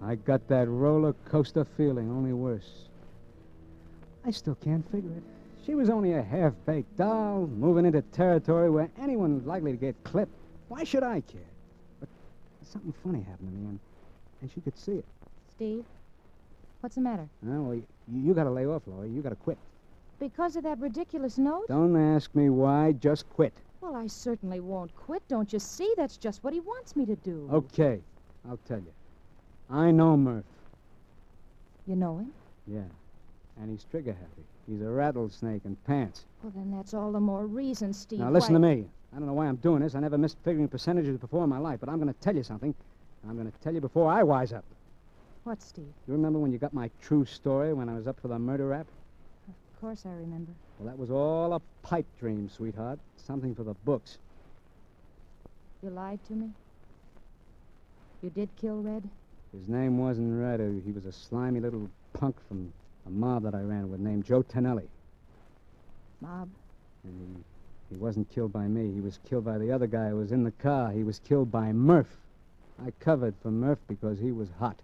I 0.02 0.16
got 0.16 0.48
that 0.48 0.68
roller 0.70 1.14
coaster 1.26 1.66
feeling, 1.66 2.10
only 2.10 2.34
worse. 2.34 2.86
I 4.26 4.32
still 4.32 4.56
can't 4.56 4.90
figure 4.92 5.12
it. 5.12 5.24
She 5.70 5.76
was 5.76 5.92
only 5.92 6.14
a 6.14 6.24
half 6.24 6.54
baked 6.66 6.98
doll, 6.98 7.46
moving 7.46 7.86
into 7.86 8.02
territory 8.02 8.72
where 8.72 8.90
anyone 9.00 9.36
was 9.36 9.46
likely 9.46 9.72
to 9.72 9.78
get 9.78 10.04
clipped. 10.04 10.34
Why 10.68 10.84
should 10.84 11.04
I 11.04 11.22
care? 11.22 11.42
But 12.00 12.10
something 12.64 12.92
funny 13.04 13.20
happened 13.20 13.52
to 13.52 13.56
me, 13.56 13.68
and, 13.68 13.80
and 14.42 14.52
she 14.52 14.62
could 14.62 14.76
see 14.76 14.94
it. 14.94 15.06
Steve, 15.52 15.86
what's 16.80 16.96
the 16.96 17.02
matter? 17.02 17.30
Oh, 17.48 17.62
well, 17.62 17.76
you, 17.76 17.86
you 18.12 18.34
got 18.34 18.46
to 18.46 18.50
lay 18.50 18.66
off, 18.66 18.82
Laurie. 18.88 19.10
You 19.10 19.22
got 19.22 19.30
to 19.30 19.36
quit. 19.36 19.60
Because 20.20 20.56
of 20.56 20.64
that 20.64 20.80
ridiculous 20.80 21.38
note? 21.38 21.68
Don't 21.68 21.96
ask 22.16 22.34
me 22.34 22.50
why, 22.50 22.94
just 22.94 23.30
quit. 23.30 23.54
Well, 23.80 23.96
I 23.96 24.08
certainly 24.08 24.62
won't 24.62 24.96
quit. 24.96 25.22
Don't 25.28 25.54
you 25.54 25.60
see? 25.60 25.94
That's 25.96 26.18
just 26.18 26.44
what 26.44 26.52
he 26.52 26.62
wants 26.62 26.96
me 26.96 27.06
to 27.06 27.16
do. 27.18 27.48
Okay, 27.54 28.00
I'll 28.50 28.60
tell 28.68 28.80
you. 28.80 28.92
I 29.70 29.92
know 29.92 30.18
Murph. 30.18 30.46
You 31.86 31.96
know 31.96 32.18
him? 32.18 32.34
Yeah. 32.66 32.90
And 33.62 33.70
he's 33.70 33.84
trigger 33.84 34.14
happy. 34.14 34.46
He's 34.70 34.82
a 34.82 34.90
rattlesnake 34.90 35.66
in 35.66 35.76
pants. 35.88 36.26
Well, 36.44 36.54
then 36.56 36.72
that's 36.72 36.94
all 36.94 37.12
the 37.12 37.20
more 37.20 37.48
reason, 37.48 37.92
Steve. 37.92 38.20
Now, 38.20 38.30
listen 38.30 38.54
why... 38.54 38.70
to 38.70 38.76
me. 38.76 38.86
I 39.14 39.18
don't 39.18 39.26
know 39.26 39.34
why 39.34 39.48
I'm 39.48 39.56
doing 39.56 39.82
this. 39.82 39.96
I 39.96 40.00
never 40.00 40.18
missed 40.18 40.38
figuring 40.44 40.68
percentages 40.68 41.18
before 41.18 41.44
in 41.44 41.50
my 41.50 41.58
life, 41.58 41.80
but 41.80 41.90
I'm 41.90 42.00
going 42.00 42.14
to 42.14 42.20
tell 42.20 42.36
you 42.36 42.44
something. 42.44 42.76
I'm 43.28 43.36
going 43.36 43.52
to 43.52 43.58
tell 43.60 43.74
you 43.74 43.82
before 43.82 44.12
I 44.12 44.22
wise 44.22 44.54
up. 44.54 44.64
What, 45.44 45.62
Steve? 45.62 45.92
You 46.08 46.14
remember 46.14 46.38
when 46.38 46.52
you 46.52 46.60
got 46.60 46.74
my 46.74 46.92
true 47.02 47.26
story 47.26 47.74
when 47.74 47.90
I 47.90 47.96
was 47.96 48.06
up 48.06 48.20
for 48.22 48.28
the 48.28 48.38
murder 48.38 48.68
rap? 48.68 48.86
Of 49.48 49.82
course 49.82 50.04
I 50.06 50.12
remember. 50.12 50.52
Well, 50.78 50.88
that 50.88 51.00
was 51.00 51.10
all 51.10 51.54
a 51.54 51.62
pipe 51.82 52.06
dream, 52.20 52.48
sweetheart. 52.50 53.00
Something 53.18 53.56
for 53.56 53.64
the 53.64 53.74
books. 53.86 54.20
You 55.82 55.90
lied 55.90 56.20
to 56.28 56.34
me? 56.34 56.50
You 58.22 58.30
did 58.30 58.50
kill 58.62 58.82
Red? 58.84 59.10
His 59.58 59.68
name 59.68 59.98
wasn't 59.98 60.40
Red. 60.40 60.60
He 60.86 60.92
was 60.92 61.06
a 61.06 61.12
slimy 61.12 61.60
little 61.60 61.90
punk 62.14 62.36
from 62.48 62.72
a 63.10 63.12
mob 63.12 63.43
that 63.43 63.56
I 63.56 63.62
ran 63.62 63.89
with 63.89 64.00
named 64.00 64.24
Joe 64.26 64.41
Tonelli. 64.43 64.88
Mob? 66.22 66.48
And 67.04 67.43
he, 67.89 67.95
he 67.95 68.00
wasn't 68.00 68.30
killed 68.30 68.54
by 68.54 68.67
me. 68.67 68.91
He 68.93 69.02
was 69.02 69.19
killed 69.28 69.45
by 69.45 69.58
the 69.58 69.72
other 69.72 69.88
guy 69.88 70.10
who 70.10 70.17
was 70.17 70.32
in 70.32 70.43
the 70.43 70.52
car. 70.52 70.91
He 70.91 71.04
was 71.04 71.19
killed 71.19 71.52
by 71.52 71.72
Murph. 71.72 72.17
I 72.86 72.91
covered 73.00 73.34
for 73.41 73.52
Murph 73.52 73.80
because 73.88 74.19
he 74.19 74.32
was 74.32 74.50
hot. 74.60 74.80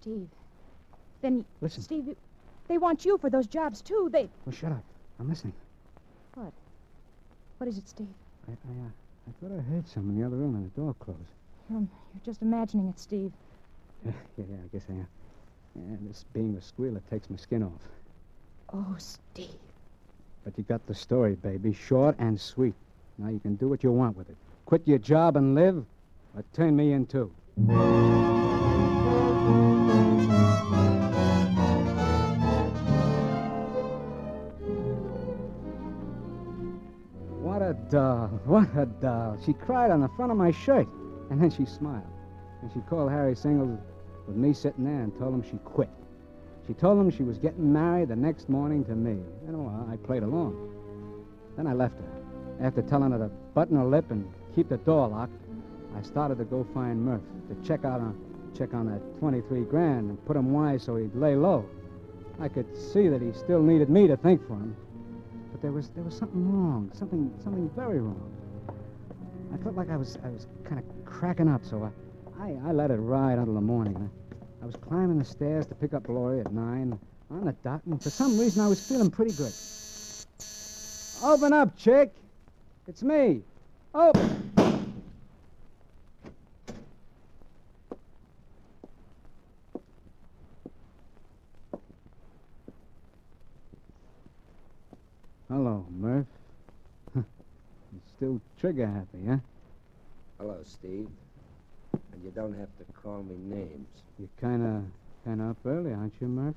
Steve. 0.00 0.28
Then, 1.22 1.44
Listen. 1.60 1.82
Steve, 1.82 2.06
you- 2.08 2.16
they 2.68 2.78
want 2.78 3.04
you 3.04 3.18
for 3.18 3.28
those 3.28 3.46
jobs, 3.46 3.82
too. 3.82 4.08
They. 4.12 4.28
Well, 4.46 4.54
shut 4.54 4.72
up. 4.72 4.82
I'm 5.20 5.28
listening. 5.28 5.52
What? 6.34 6.52
What 7.58 7.68
is 7.68 7.76
it, 7.78 7.88
Steve? 7.88 8.08
I, 8.48 8.52
I, 8.52 8.54
uh, 8.54 8.88
I 9.28 9.32
thought 9.40 9.58
I 9.58 9.60
heard 9.62 9.86
some 9.88 10.08
in 10.10 10.18
the 10.18 10.26
other 10.26 10.36
room 10.36 10.54
and 10.54 10.64
the 10.70 10.80
door 10.80 10.94
closed. 10.98 11.20
You're, 11.68 11.80
you're 11.80 12.24
just 12.24 12.40
imagining 12.42 12.88
it, 12.88 12.98
Steve. 12.98 13.32
Yeah, 14.04 14.12
yeah, 14.38 14.44
yeah, 14.50 14.56
I 14.64 14.68
guess 14.76 14.86
I 14.88 14.92
am. 14.94 15.08
Yeah, 15.76 15.96
this 16.02 16.24
being 16.32 16.56
a 16.56 16.62
squealer 16.62 17.02
takes 17.10 17.28
my 17.28 17.36
skin 17.36 17.62
off. 17.62 17.80
Oh, 18.72 18.94
Steve. 18.98 19.48
But 20.44 20.56
you 20.56 20.64
got 20.64 20.86
the 20.86 20.94
story, 20.94 21.34
baby. 21.34 21.72
Short 21.72 22.16
and 22.18 22.40
sweet. 22.40 22.74
Now 23.18 23.28
you 23.28 23.40
can 23.40 23.56
do 23.56 23.68
what 23.68 23.82
you 23.82 23.90
want 23.90 24.16
with 24.16 24.28
it. 24.30 24.36
Quit 24.66 24.86
your 24.86 24.98
job 24.98 25.36
and 25.36 25.54
live, 25.54 25.84
or 26.36 26.44
turn 26.52 26.76
me 26.76 26.92
in 26.92 27.06
too. 27.06 27.32
What 37.42 37.62
a 37.62 37.74
doll. 37.90 38.28
What 38.44 38.68
a 38.76 38.86
doll. 38.86 39.38
She 39.44 39.52
cried 39.52 39.90
on 39.90 40.00
the 40.00 40.08
front 40.16 40.30
of 40.30 40.38
my 40.38 40.50
shirt, 40.50 40.88
and 41.30 41.40
then 41.40 41.50
she 41.50 41.64
smiled. 41.64 42.02
And 42.62 42.72
she 42.72 42.80
called 42.80 43.10
Harry 43.10 43.34
Singles 43.34 43.78
with 44.26 44.36
me 44.36 44.52
sitting 44.52 44.84
there 44.84 45.00
and 45.00 45.16
told 45.18 45.34
him 45.34 45.42
she 45.42 45.58
quit. 45.64 45.90
She 46.66 46.74
told 46.74 46.98
him 46.98 47.10
she 47.10 47.22
was 47.22 47.38
getting 47.38 47.72
married 47.72 48.08
the 48.08 48.16
next 48.16 48.48
morning 48.48 48.84
to 48.86 48.94
me. 48.94 49.22
And 49.46 49.64
well, 49.64 49.88
I 49.90 49.96
played 49.96 50.22
along. 50.22 50.74
Then 51.56 51.66
I 51.66 51.74
left 51.74 51.96
her. 51.98 52.66
After 52.66 52.82
telling 52.82 53.12
her 53.12 53.18
to 53.18 53.30
button 53.54 53.76
her 53.76 53.84
lip 53.84 54.10
and 54.10 54.26
keep 54.54 54.68
the 54.68 54.78
door 54.78 55.08
locked, 55.08 55.32
I 55.96 56.02
started 56.02 56.38
to 56.38 56.44
go 56.44 56.66
find 56.74 57.04
Murph 57.04 57.22
to 57.48 57.68
check 57.68 57.84
out 57.84 58.00
on 58.00 58.18
check 58.56 58.72
on 58.72 58.86
that 58.86 59.18
23 59.18 59.62
grand 59.64 60.10
and 60.10 60.26
put 60.26 60.36
him 60.36 60.52
wise 60.52 60.84
so 60.84 60.94
he'd 60.94 61.14
lay 61.16 61.34
low. 61.34 61.68
I 62.40 62.48
could 62.48 62.66
see 62.76 63.08
that 63.08 63.20
he 63.20 63.32
still 63.32 63.60
needed 63.60 63.90
me 63.90 64.06
to 64.06 64.16
think 64.16 64.46
for 64.46 64.54
him. 64.54 64.76
But 65.50 65.60
there 65.60 65.72
was 65.72 65.90
there 65.90 66.04
was 66.04 66.16
something 66.16 66.50
wrong, 66.52 66.90
something 66.94 67.32
something 67.42 67.68
very 67.76 68.00
wrong. 68.00 68.30
I 69.52 69.56
felt 69.62 69.76
like 69.76 69.90
I 69.90 69.96
was 69.96 70.18
I 70.24 70.28
was 70.28 70.46
kind 70.64 70.78
of 70.78 71.04
cracking 71.04 71.48
up, 71.48 71.64
so 71.64 71.82
I, 71.84 71.90
I, 72.44 72.68
I 72.68 72.72
let 72.72 72.90
it 72.90 72.96
ride 72.96 73.38
until 73.38 73.54
the 73.54 73.60
morning. 73.62 73.96
I, 73.96 74.64
I 74.64 74.66
was 74.66 74.76
climbing 74.76 75.18
the 75.18 75.24
stairs 75.24 75.66
to 75.68 75.74
pick 75.74 75.94
up 75.94 76.10
Laurie 76.10 76.40
at 76.40 76.52
nine 76.52 76.98
on 77.30 77.46
the 77.46 77.52
dot, 77.52 77.80
and 77.86 78.02
for 78.02 78.10
some 78.10 78.38
reason 78.38 78.62
I 78.62 78.68
was 78.68 78.86
feeling 78.86 79.10
pretty 79.10 79.32
good. 79.32 79.52
Open 81.22 81.54
up, 81.54 81.74
chick. 81.78 82.14
It's 82.86 83.02
me. 83.02 83.40
Open. 83.94 84.52
Hello, 95.48 95.86
Murph. 95.98 96.26
Still 98.16 98.38
trigger 98.60 98.86
happy, 98.86 99.26
huh? 99.26 99.38
Hello, 100.38 100.58
Steve. 100.64 101.08
You 102.24 102.30
don't 102.30 102.58
have 102.58 102.68
to 102.78 102.84
call 103.02 103.22
me 103.22 103.36
names. 103.36 103.86
You're 104.18 104.28
kind 104.40 104.64
of 104.64 104.82
kind 105.24 105.42
of 105.42 105.50
up 105.50 105.56
early, 105.66 105.92
aren't 105.92 106.14
you, 106.20 106.26
Murph? 106.26 106.54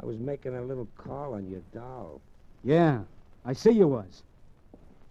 I 0.00 0.04
was 0.04 0.18
making 0.18 0.54
a 0.54 0.62
little 0.62 0.86
call 0.96 1.34
on 1.34 1.48
your 1.50 1.62
doll. 1.72 2.20
Yeah, 2.62 3.00
I 3.44 3.54
see 3.54 3.70
you 3.70 3.88
was. 3.88 4.22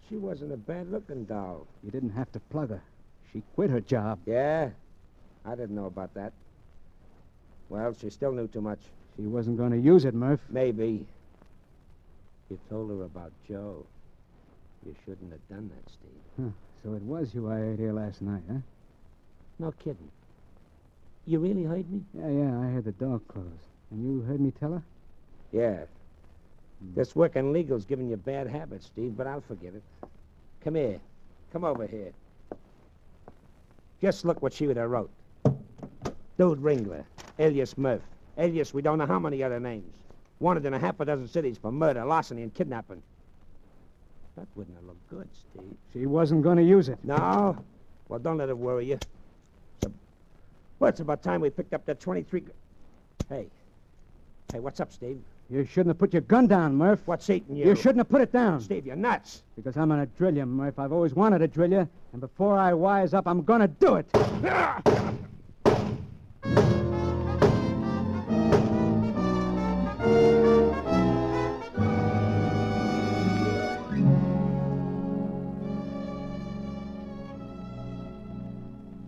She 0.08 0.16
wasn't 0.16 0.52
a 0.52 0.56
bad-looking 0.56 1.24
doll. 1.24 1.66
You 1.82 1.90
didn't 1.90 2.10
have 2.10 2.30
to 2.32 2.40
plug 2.40 2.70
her. 2.70 2.82
She 3.32 3.42
quit 3.54 3.68
her 3.70 3.80
job. 3.80 4.20
Yeah? 4.26 4.70
I 5.44 5.50
didn't 5.50 5.74
know 5.74 5.86
about 5.86 6.14
that. 6.14 6.32
Well, 7.68 7.94
she 8.00 8.08
still 8.10 8.32
knew 8.32 8.48
too 8.48 8.62
much. 8.62 8.80
She 9.16 9.22
wasn't 9.22 9.58
going 9.58 9.72
to 9.72 9.78
use 9.78 10.04
it, 10.04 10.14
Murph. 10.14 10.40
Maybe. 10.48 11.04
You 12.48 12.58
told 12.70 12.90
her 12.90 13.02
about 13.02 13.32
Joe. 13.46 13.84
You 14.86 14.94
shouldn't 15.04 15.32
have 15.32 15.48
done 15.50 15.68
that, 15.74 15.92
Steve. 15.92 16.52
So 16.82 16.94
it 16.94 17.02
was 17.02 17.34
you 17.34 17.50
I 17.50 17.56
heard 17.56 17.78
here 17.78 17.92
last 17.92 18.22
night, 18.22 18.42
huh? 18.50 18.60
No 19.58 19.72
kidding. 19.72 20.10
You 21.26 21.40
really 21.40 21.64
heard 21.64 21.90
me? 21.90 22.02
Yeah, 22.14 22.28
yeah, 22.28 22.60
I 22.60 22.70
heard 22.70 22.84
the 22.84 22.92
door 22.92 23.20
close. 23.28 23.44
And 23.90 24.04
you 24.04 24.22
heard 24.22 24.40
me 24.40 24.52
tell 24.52 24.72
her? 24.72 24.82
Yeah. 25.52 25.84
This 26.94 27.16
working 27.16 27.52
legal's 27.52 27.84
giving 27.84 28.08
you 28.08 28.16
bad 28.16 28.46
habits, 28.46 28.86
Steve, 28.86 29.16
but 29.16 29.26
I'll 29.26 29.40
forgive 29.40 29.74
it. 29.74 29.82
Come 30.62 30.76
here. 30.76 31.00
Come 31.52 31.64
over 31.64 31.86
here. 31.86 32.12
Just 34.00 34.24
look 34.24 34.42
what 34.42 34.52
she 34.52 34.66
would 34.66 34.76
have 34.76 34.90
wrote. 34.90 35.10
Dude 36.38 36.60
Ringler, 36.60 37.04
alias 37.40 37.76
Murph, 37.76 38.02
alias 38.36 38.72
we 38.72 38.80
don't 38.80 38.98
know 38.98 39.06
how 39.06 39.18
many 39.18 39.42
other 39.42 39.58
names. 39.58 39.92
Wanted 40.38 40.64
in 40.66 40.74
a 40.74 40.78
half 40.78 41.00
a 41.00 41.04
dozen 41.04 41.26
cities 41.26 41.58
for 41.58 41.72
murder, 41.72 42.04
larceny, 42.04 42.42
and 42.42 42.54
kidnapping. 42.54 43.02
That 44.36 44.46
wouldn't 44.54 44.76
have 44.76 44.86
looked 44.86 45.10
good, 45.10 45.28
Steve. 45.32 45.76
She 45.92 46.06
wasn't 46.06 46.42
going 46.42 46.58
to 46.58 46.62
use 46.62 46.88
it. 46.88 46.98
No? 47.02 47.58
Well, 48.08 48.20
don't 48.20 48.36
let 48.38 48.48
it 48.48 48.56
worry 48.56 48.86
you. 48.86 48.98
Well, 50.78 50.88
it's 50.88 51.00
about 51.00 51.22
time 51.22 51.40
we 51.40 51.50
picked 51.50 51.74
up 51.74 51.84
that 51.86 51.98
23... 52.00 52.44
Hey. 53.28 53.48
Hey, 54.52 54.60
what's 54.60 54.78
up, 54.80 54.92
Steve? 54.92 55.20
You 55.50 55.64
shouldn't 55.64 55.88
have 55.88 55.98
put 55.98 56.12
your 56.12 56.22
gun 56.22 56.46
down, 56.46 56.76
Murph. 56.76 57.00
What's 57.06 57.28
eating 57.30 57.56
you? 57.56 57.66
You 57.66 57.74
shouldn't 57.74 57.98
have 57.98 58.08
put 58.08 58.20
it 58.20 58.32
down. 58.32 58.60
Steve, 58.60 58.86
you're 58.86 58.96
nuts. 58.96 59.42
Because 59.56 59.76
I'm 59.76 59.88
going 59.88 60.00
to 60.00 60.06
drill 60.16 60.36
you, 60.36 60.46
Murph. 60.46 60.78
I've 60.78 60.92
always 60.92 61.14
wanted 61.14 61.40
to 61.40 61.48
drill 61.48 61.72
you. 61.72 61.88
And 62.12 62.20
before 62.20 62.58
I 62.58 62.74
wise 62.74 63.12
up, 63.12 63.26
I'm 63.26 63.42
going 63.42 63.60
to 63.60 63.68
do 63.68 63.96
it. 63.96 64.06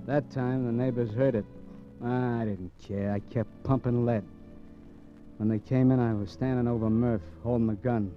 That 0.07 0.29
time, 0.33 0.67
the 0.67 0.73
neighbors 0.73 1.13
heard 1.13 1.37
it. 1.37 1.45
I 2.05 2.45
didn't 2.45 2.73
care. 2.83 3.13
I 3.13 3.21
kept 3.33 3.63
pumping 3.63 4.07
lead. 4.07 4.25
When 5.37 5.49
they 5.49 5.59
came 5.59 5.91
in, 5.91 6.01
I 6.01 6.15
was 6.15 6.31
standing 6.31 6.67
over 6.67 6.89
Murph, 6.89 7.23
holding 7.43 7.67
the 7.67 7.75
gun. 7.75 8.13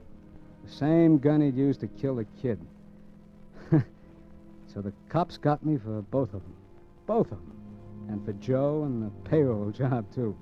The 0.65 0.71
same 0.71 1.17
gun 1.17 1.41
he'd 1.41 1.55
used 1.55 1.81
to 1.81 1.87
kill 1.87 2.15
the 2.15 2.25
kid. 2.41 2.59
so 3.71 4.81
the 4.81 4.93
cops 5.09 5.37
got 5.37 5.65
me 5.65 5.77
for 5.77 6.01
both 6.01 6.33
of 6.33 6.41
them. 6.41 6.55
Both 7.05 7.31
of 7.31 7.37
them. 7.39 7.57
And 8.09 8.25
for 8.25 8.33
Joe 8.33 8.83
and 8.83 9.03
the 9.03 9.29
payroll 9.29 9.71
job, 9.77 10.05
too. 10.13 10.35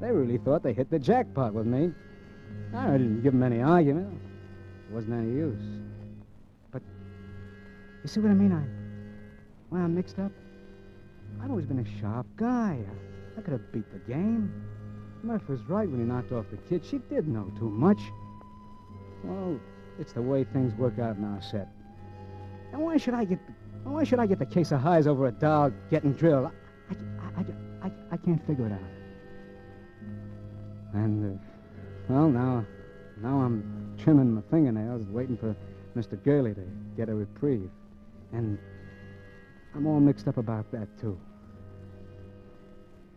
They 0.00 0.10
really 0.10 0.38
thought 0.38 0.62
they 0.62 0.72
hit 0.72 0.90
the 0.90 0.98
jackpot 0.98 1.54
with 1.54 1.66
me. 1.66 1.92
I 2.74 2.92
didn't 2.92 3.22
give 3.22 3.32
them 3.32 3.42
any 3.42 3.60
argument. 3.60 4.20
It 4.88 4.94
wasn't 4.94 5.14
any 5.14 5.32
use. 5.32 5.62
But, 6.72 6.82
you 8.02 8.08
see 8.08 8.20
what 8.20 8.30
I 8.30 8.34
mean? 8.34 8.52
I, 8.52 8.62
when 9.70 9.82
I'm 9.82 9.94
mixed 9.94 10.18
up, 10.18 10.32
I've 11.40 11.50
always 11.50 11.66
been 11.66 11.78
a 11.78 12.00
sharp 12.00 12.26
guy. 12.36 12.78
I, 13.36 13.40
could 13.40 13.52
have 13.52 13.72
beat 13.72 13.90
the 13.92 13.98
game. 14.12 14.52
Murph 15.22 15.48
was 15.48 15.60
right 15.68 15.88
when 15.88 16.00
he 16.00 16.06
knocked 16.06 16.32
off 16.32 16.46
the 16.50 16.56
kid. 16.56 16.84
She 16.84 16.98
did 16.98 17.28
know 17.28 17.50
too 17.58 17.70
much. 17.70 18.00
Well, 19.24 19.58
it's 19.98 20.12
the 20.12 20.22
way 20.22 20.44
things 20.44 20.74
work 20.74 20.98
out 20.98 21.16
in 21.16 21.24
our 21.24 21.40
set. 21.40 21.68
And 22.72 22.82
why 22.82 22.96
should 22.96 23.14
I 23.14 23.24
get 23.24 23.38
why 23.84 24.04
should 24.04 24.20
I 24.20 24.26
get 24.26 24.38
the 24.38 24.46
case 24.46 24.70
of 24.72 24.80
highs 24.80 25.06
over 25.06 25.26
a 25.26 25.32
dog 25.32 25.74
getting 25.90 26.12
drilled? 26.12 26.50
I, 26.90 26.94
I, 27.20 27.40
I, 27.40 27.86
I, 27.86 27.92
I 28.12 28.16
can't 28.16 28.44
figure 28.46 28.66
it 28.66 28.72
out. 28.72 28.80
And, 30.94 31.38
uh, 31.38 31.42
well, 32.08 32.28
now, 32.28 32.64
now 33.20 33.40
I'm 33.40 33.96
trimming 33.98 34.34
my 34.34 34.42
fingernails, 34.50 35.06
waiting 35.08 35.36
for 35.36 35.56
Mr. 35.96 36.22
Gurley 36.22 36.54
to 36.54 36.64
get 36.96 37.08
a 37.08 37.14
reprieve. 37.14 37.70
And 38.32 38.58
I'm 39.74 39.86
all 39.86 40.00
mixed 40.00 40.28
up 40.28 40.36
about 40.36 40.70
that, 40.72 40.88
too. 41.00 41.18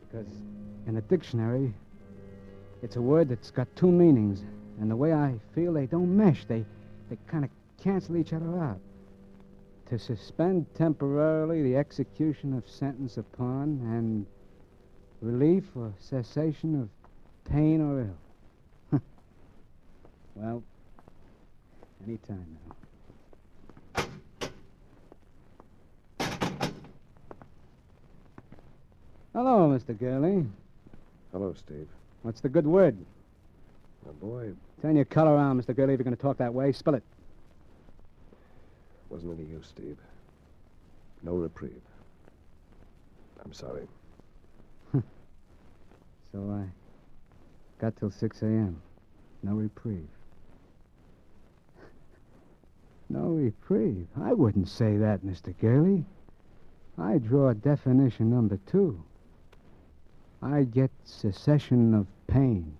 Because 0.01 0.31
in 0.87 0.95
the 0.95 1.01
dictionary, 1.01 1.73
it's 2.81 2.95
a 2.95 3.01
word 3.01 3.29
that's 3.29 3.51
got 3.51 3.67
two 3.75 3.91
meanings. 3.91 4.43
And 4.79 4.89
the 4.89 4.95
way 4.95 5.13
I 5.13 5.35
feel, 5.53 5.73
they 5.73 5.85
don't 5.85 6.15
mesh. 6.15 6.45
They, 6.45 6.65
they 7.09 7.17
kind 7.27 7.43
of 7.43 7.49
cancel 7.81 8.17
each 8.17 8.33
other 8.33 8.59
out. 8.59 8.79
To 9.87 9.99
suspend 9.99 10.65
temporarily 10.75 11.61
the 11.61 11.77
execution 11.77 12.53
of 12.53 12.67
sentence 12.67 13.17
upon 13.17 13.79
and 13.83 14.25
relief 15.21 15.63
or 15.75 15.93
cessation 15.99 16.81
of 16.81 16.89
pain 17.51 17.81
or 17.81 18.01
ill. 18.01 18.99
well, 20.35 20.63
any 22.05 22.17
time 22.17 22.57
now. 22.67 22.74
Hello, 29.35 29.67
Mr. 29.67 29.99
Gurley. 29.99 30.45
Hello, 31.33 31.53
Steve. 31.57 31.89
What's 32.21 32.39
the 32.39 32.47
good 32.47 32.65
word? 32.65 32.95
My 34.05 34.13
boy, 34.13 34.53
Turn 34.81 34.95
your 34.95 35.03
color 35.03 35.33
around, 35.33 35.61
Mr. 35.61 35.75
Gurley, 35.75 35.93
if 35.93 35.99
you're 35.99 36.05
going 36.05 36.15
to 36.15 36.21
talk 36.21 36.37
that 36.37 36.53
way. 36.53 36.71
Spill 36.71 36.93
it. 36.93 37.03
wasn't 39.09 39.37
any 39.37 39.45
use, 39.49 39.67
Steve. 39.67 39.97
No 41.21 41.33
reprieve. 41.33 41.81
I'm 43.43 43.51
sorry. 43.51 43.87
So 46.31 46.39
I 46.51 46.63
got 47.81 47.97
till 47.97 48.11
6 48.11 48.41
a.m. 48.41 48.81
No 49.43 49.55
reprieve. 49.55 50.07
no 53.09 53.19
reprieve. 53.19 54.07
I 54.21 54.31
wouldn't 54.31 54.69
say 54.69 54.95
that, 54.95 55.25
Mr. 55.25 55.53
Gurley. 55.59 56.05
I 56.97 57.17
draw 57.17 57.51
definition 57.51 58.29
number 58.29 58.59
two. 58.65 59.03
I 60.45 60.61
get 60.63 60.91
cessation 61.03 61.95
of 61.95 62.05
pain. 62.27 62.77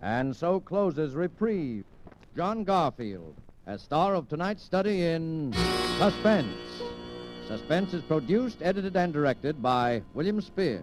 And 0.00 0.34
so 0.34 0.60
closes 0.60 1.14
Reprieve. 1.14 1.84
John 2.34 2.64
Garfield, 2.64 3.34
as 3.66 3.82
star 3.82 4.14
of 4.14 4.30
tonight's 4.30 4.62
study 4.62 5.02
in 5.02 5.52
Suspense. 5.98 6.56
Suspense 7.46 7.92
is 7.92 8.02
produced, 8.02 8.62
edited, 8.62 8.96
and 8.96 9.12
directed 9.12 9.62
by 9.62 10.00
William 10.14 10.40
Spier. 10.40 10.82